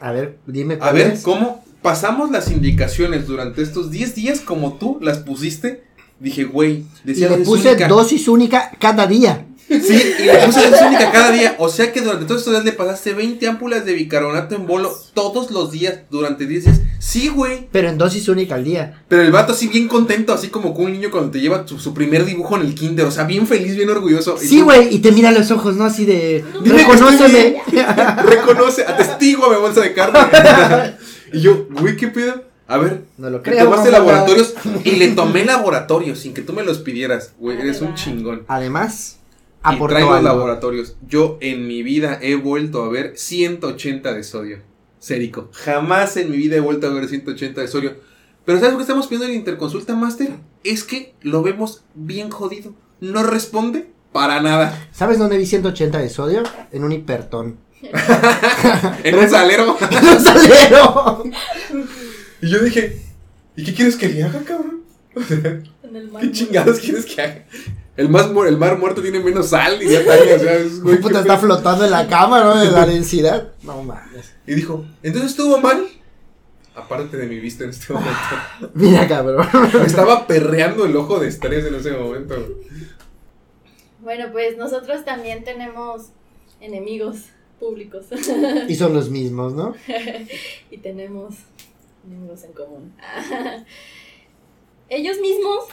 [0.00, 1.22] a ver, dime A ver, es.
[1.22, 5.84] ¿cómo pasamos las indicaciones durante estos 10 días como tú las pusiste?
[6.18, 7.88] Dije, güey, Y decía le dosis puse única.
[7.88, 9.44] dosis única cada día.
[9.68, 11.56] Sí, y le puse dosis única cada día.
[11.58, 14.96] O sea que durante todos estos días le pasaste 20 ámpulas de bicarbonato en bolo
[15.12, 16.80] todos los días durante 10 días.
[17.00, 17.68] Sí, güey.
[17.70, 19.02] Pero en dosis única al día.
[19.08, 21.78] Pero el vato así bien contento, así como con un niño cuando te lleva su,
[21.78, 23.04] su primer dibujo en el kinder.
[23.04, 24.36] O sea, bien feliz, bien orgulloso.
[24.42, 25.84] Y Sí, güey, y te mira a los ojos, ¿no?
[25.84, 26.42] Así de.
[26.64, 27.56] Reconóceme.
[28.24, 30.18] Reconoce, atestigua mi bolsa de carne.
[31.32, 32.44] y yo, güey, ¿qué pedo?
[32.66, 33.64] A ver, No lo ¿te creo.
[33.64, 34.54] tomaste laboratorios?
[34.84, 37.34] Y le tomé laboratorios sin que tú me los pidieras.
[37.38, 38.44] Güey, eres un chingón.
[38.48, 39.18] Además,
[39.70, 40.22] Y traigo algo.
[40.28, 40.96] laboratorios.
[41.06, 44.58] Yo en mi vida he vuelto a ver 180 de sodio.
[44.98, 45.50] Sérico.
[45.52, 47.96] Jamás en mi vida he vuelto a ver 180 de sodio.
[48.46, 50.30] Pero ¿sabes lo que estamos pidiendo en Interconsulta Master?
[50.64, 52.72] Es que lo vemos bien jodido.
[53.00, 54.88] No responde para nada.
[54.92, 56.42] ¿Sabes dónde vi 180 de sodio?
[56.72, 57.56] En un hipertón.
[59.04, 59.76] En un salero.
[59.90, 61.24] ¡En un salero!
[62.40, 63.00] Y yo dije,
[63.56, 64.82] ¿y qué quieres que le haga, cabrón?
[65.16, 65.60] O sea,
[66.20, 67.44] ¿qué chingados quieres que haga?
[67.96, 70.54] El, más mu- el mar muerto tiene menos sal y ya está ahí, o sea,
[70.54, 71.46] es, güey, Puta, está pedo.
[71.46, 72.58] flotando en la cama, ¿no?
[72.58, 73.52] De la densidad.
[73.62, 74.32] No mames.
[74.46, 75.86] Y dijo, ¿entonces estuvo mal?
[76.74, 78.18] Aparte de mi vista en este momento.
[78.74, 79.46] Mira, cabrón.
[79.74, 82.34] Me estaba perreando el ojo de estrés en ese momento.
[84.00, 86.06] Bueno, pues nosotros también tenemos
[86.60, 87.18] enemigos
[87.58, 88.06] públicos
[88.68, 89.74] Y son los mismos, ¿no?
[90.70, 91.34] y tenemos
[92.06, 92.94] enemigos en común.
[94.88, 95.64] Ellos mismos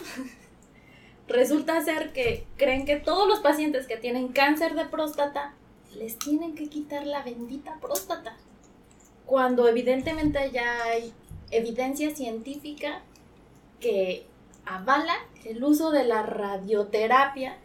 [1.27, 5.53] resulta ser que creen que todos los pacientes que tienen cáncer de próstata
[5.95, 8.37] les tienen que quitar la bendita próstata.
[9.25, 11.13] Cuando evidentemente ya hay
[11.51, 13.01] evidencia científica
[13.79, 14.25] que
[14.65, 15.15] avala
[15.45, 17.57] el uso de la radioterapia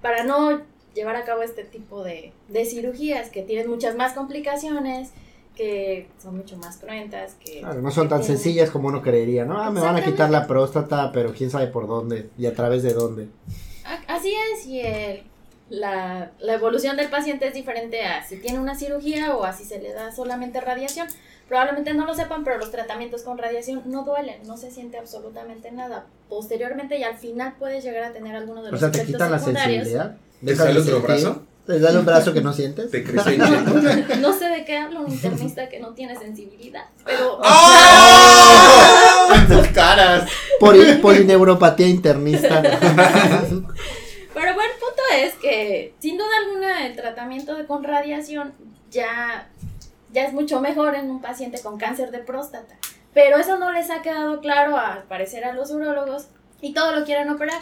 [0.00, 0.62] para no
[0.96, 5.10] llevar a cabo este tipo de, de cirugías que tienen muchas más complicaciones,
[5.54, 7.60] que son mucho más cruentas, que...
[7.60, 9.62] Claro, no son tan sencillas como uno creería, ¿no?
[9.62, 12.82] Ah, me van a quitar la próstata, pero quién sabe por dónde y a través
[12.82, 13.28] de dónde.
[14.08, 15.22] Así es, y el,
[15.70, 19.64] la, la evolución del paciente es diferente a si tiene una cirugía o a si
[19.64, 21.06] se le da solamente radiación.
[21.48, 25.70] Probablemente no lo sepan, pero los tratamientos con radiación no duelen, no se siente absolutamente
[25.70, 26.06] nada.
[26.28, 29.30] Posteriormente y al final puedes llegar a tener algunos de O los sea, te quitan
[29.30, 30.16] la sensibilidad.
[30.44, 31.42] ¿Te sale de otro brazo?
[31.66, 32.90] ¿Te sale un brazo que no sientes?
[32.90, 33.38] Te crece.
[34.20, 37.40] No sé de qué habla un internista que no tiene sensibilidad, pero...
[37.42, 39.34] ¡Ah!
[39.34, 40.28] En sus caras.
[40.60, 42.62] Poli- polineuropatía internista.
[44.34, 48.52] Pero bueno, el punto es que sin duda alguna el tratamiento de, con radiación
[48.90, 49.48] ya,
[50.12, 52.74] ya es mucho mejor en un paciente con cáncer de próstata.
[53.14, 56.26] Pero eso no les ha quedado claro al parecer a los urólogos
[56.60, 57.60] y todo lo quieren operar.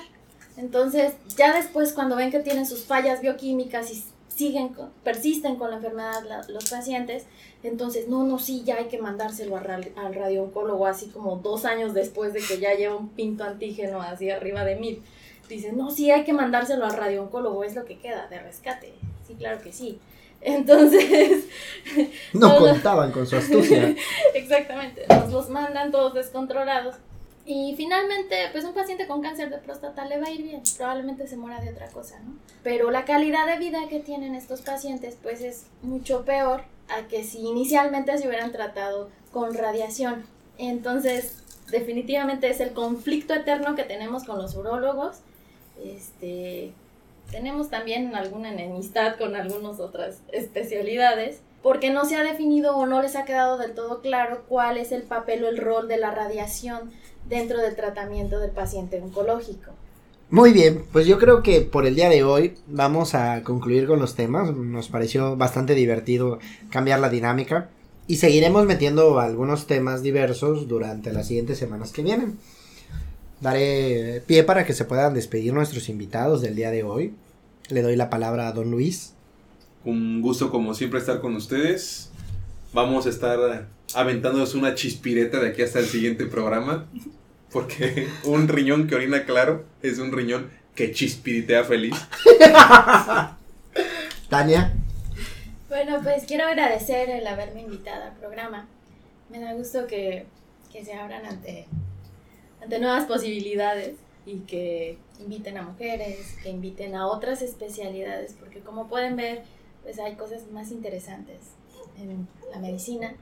[0.56, 4.70] Entonces ya después cuando ven que tienen sus fallas bioquímicas y siguen,
[5.02, 7.24] persisten con la enfermedad la- los pacientes,
[7.62, 11.64] entonces no, no, sí, ya hay que mandárselo a ra- al radiooncólogo así como dos
[11.64, 15.02] años después de que ya lleva un pinto antígeno así arriba de mil.
[15.48, 18.92] Dicen, no, sí, hay que mandárselo al radiooncólogo, es lo que queda de rescate.
[19.26, 19.98] Sí, claro que sí.
[20.40, 21.44] Entonces,
[22.32, 23.94] No contaban con su astucia.
[24.34, 26.96] exactamente, nos los mandan todos descontrolados.
[27.46, 31.26] Y finalmente, pues un paciente con cáncer de próstata le va a ir bien, probablemente
[31.26, 32.36] se muera de otra cosa, ¿no?
[32.62, 37.22] Pero la calidad de vida que tienen estos pacientes, pues es mucho peor a que
[37.22, 40.24] si inicialmente se hubieran tratado con radiación.
[40.56, 45.18] Entonces, definitivamente es el conflicto eterno que tenemos con los urólogos.
[45.84, 46.72] Este,
[47.30, 53.00] tenemos también alguna enemistad con algunas otras especialidades porque no se ha definido o no
[53.00, 56.10] les ha quedado del todo claro cuál es el papel o el rol de la
[56.10, 56.92] radiación
[57.28, 59.72] dentro del tratamiento del paciente oncológico.
[60.30, 64.00] Muy bien, pues yo creo que por el día de hoy vamos a concluir con
[64.00, 64.54] los temas.
[64.54, 66.38] Nos pareció bastante divertido
[66.70, 67.70] cambiar la dinámica
[68.06, 72.38] y seguiremos metiendo algunos temas diversos durante las siguientes semanas que vienen.
[73.40, 77.14] Daré pie para que se puedan despedir nuestros invitados del día de hoy.
[77.68, 79.14] Le doy la palabra a don Luis.
[79.84, 82.10] Un gusto como siempre estar con ustedes.
[82.72, 86.86] Vamos a estar aventándonos una chispireta de aquí hasta el siguiente programa.
[87.52, 91.94] Porque un riñón que orina claro es un riñón que chispiritea feliz.
[94.28, 94.72] Tania.
[95.68, 98.66] Bueno, pues quiero agradecer el haberme invitado al programa.
[99.30, 100.26] Me da gusto que,
[100.72, 101.66] que se abran ante,
[102.62, 108.88] ante nuevas posibilidades y que inviten a mujeres, que inviten a otras especialidades, porque como
[108.88, 109.42] pueden ver,
[109.82, 111.38] pues hay cosas más interesantes
[111.98, 113.14] en la medicina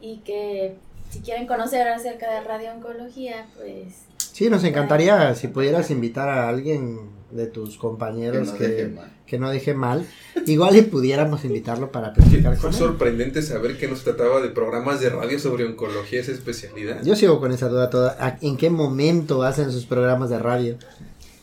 [0.00, 0.76] y que
[1.10, 3.94] si quieren conocer acerca de radiooncología, pues
[4.32, 8.88] Sí, nos encantaría si pudieras invitar a alguien de tus Que compañeros no que, deje
[8.88, 9.12] mal.
[9.26, 10.06] que no deje mal.
[10.46, 12.78] Igual y pudiéramos invitarlo para platicar Fue con él.
[12.78, 17.02] sorprendente saber que no se trataba de programas de radio sobre oncología, esa especialidad.
[17.02, 18.16] Yo sigo con esa duda toda.
[18.20, 20.76] ¿A- ¿En qué momento hacen sus programas de radio?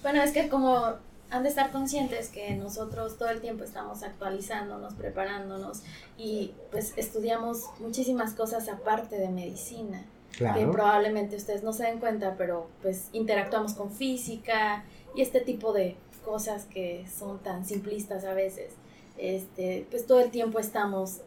[0.02, 0.94] Bueno, es que como
[1.32, 5.82] han de estar conscientes que nosotros todo el tiempo estamos actualizándonos, preparándonos
[6.18, 10.72] y pues estudiamos muchísimas cosas aparte de medicina, que Claro.
[10.72, 14.84] probablemente ustedes no se den cuenta, pero pues interactuamos con física
[15.16, 18.74] y este tipo de cosas que son tan simplistas a veces.
[19.18, 21.22] Este, pues todo el tiempo estamos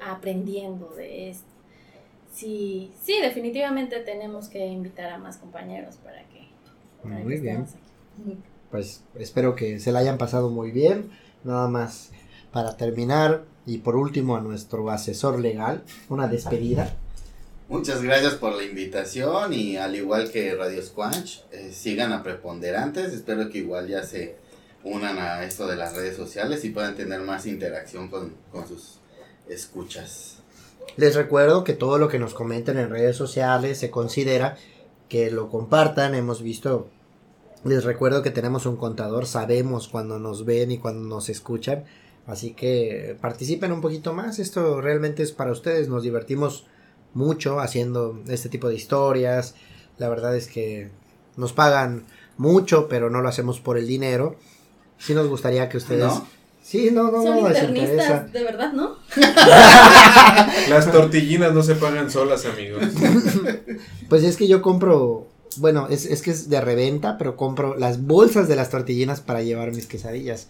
[0.00, 1.44] aprendiendo de esto.
[2.32, 6.46] Sí, sí, definitivamente tenemos que invitar a más compañeros para que,
[7.02, 7.62] para Muy que bien.
[7.62, 8.36] aquí.
[8.70, 11.10] Pues espero que se la hayan pasado muy bien.
[11.44, 12.10] Nada más
[12.52, 13.44] para terminar.
[13.66, 15.82] Y por último a nuestro asesor legal.
[16.08, 16.96] Una despedida.
[17.68, 23.12] Muchas gracias por la invitación y al igual que Radio Squanch, eh, sigan a Preponderantes.
[23.12, 24.36] Espero que igual ya se
[24.84, 29.00] unan a esto de las redes sociales y puedan tener más interacción con, con sus
[29.48, 30.36] escuchas.
[30.96, 34.56] Les recuerdo que todo lo que nos comenten en redes sociales se considera
[35.08, 36.14] que lo compartan.
[36.14, 36.88] Hemos visto,
[37.64, 41.84] les recuerdo que tenemos un contador, sabemos cuando nos ven y cuando nos escuchan.
[42.26, 44.38] Así que participen un poquito más.
[44.38, 45.88] Esto realmente es para ustedes.
[45.88, 46.66] Nos divertimos
[47.14, 49.54] mucho haciendo este tipo de historias.
[49.98, 50.90] La verdad es que
[51.36, 52.04] nos pagan
[52.36, 54.36] mucho, pero no lo hacemos por el dinero.
[54.98, 56.06] Sí nos gustaría que ustedes...
[56.06, 56.36] ¿No?
[56.66, 58.96] Sí, no, no, Son no, internistas, de verdad, ¿no?
[60.68, 62.82] Las tortillinas no se pagan solas, amigos.
[64.08, 68.02] Pues es que yo compro, bueno, es, es que es de reventa, pero compro las
[68.02, 70.48] bolsas de las tortillinas para llevar mis quesadillas.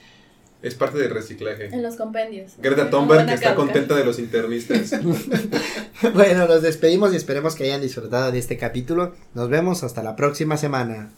[0.63, 1.67] Es parte del reciclaje.
[1.67, 2.53] En los compendios.
[2.59, 4.91] Greta Thunberg a está contenta de los internistas.
[6.15, 9.15] bueno, nos despedimos y esperemos que hayan disfrutado de este capítulo.
[9.35, 11.11] Nos vemos hasta la próxima semana.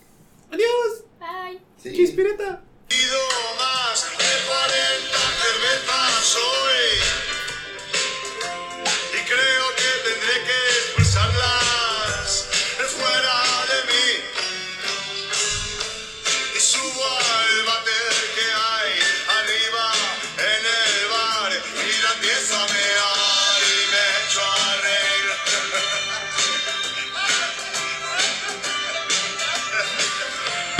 [0.50, 1.60] Bye.
[1.82, 1.92] Sí.
[1.94, 2.62] ¡Chispireta!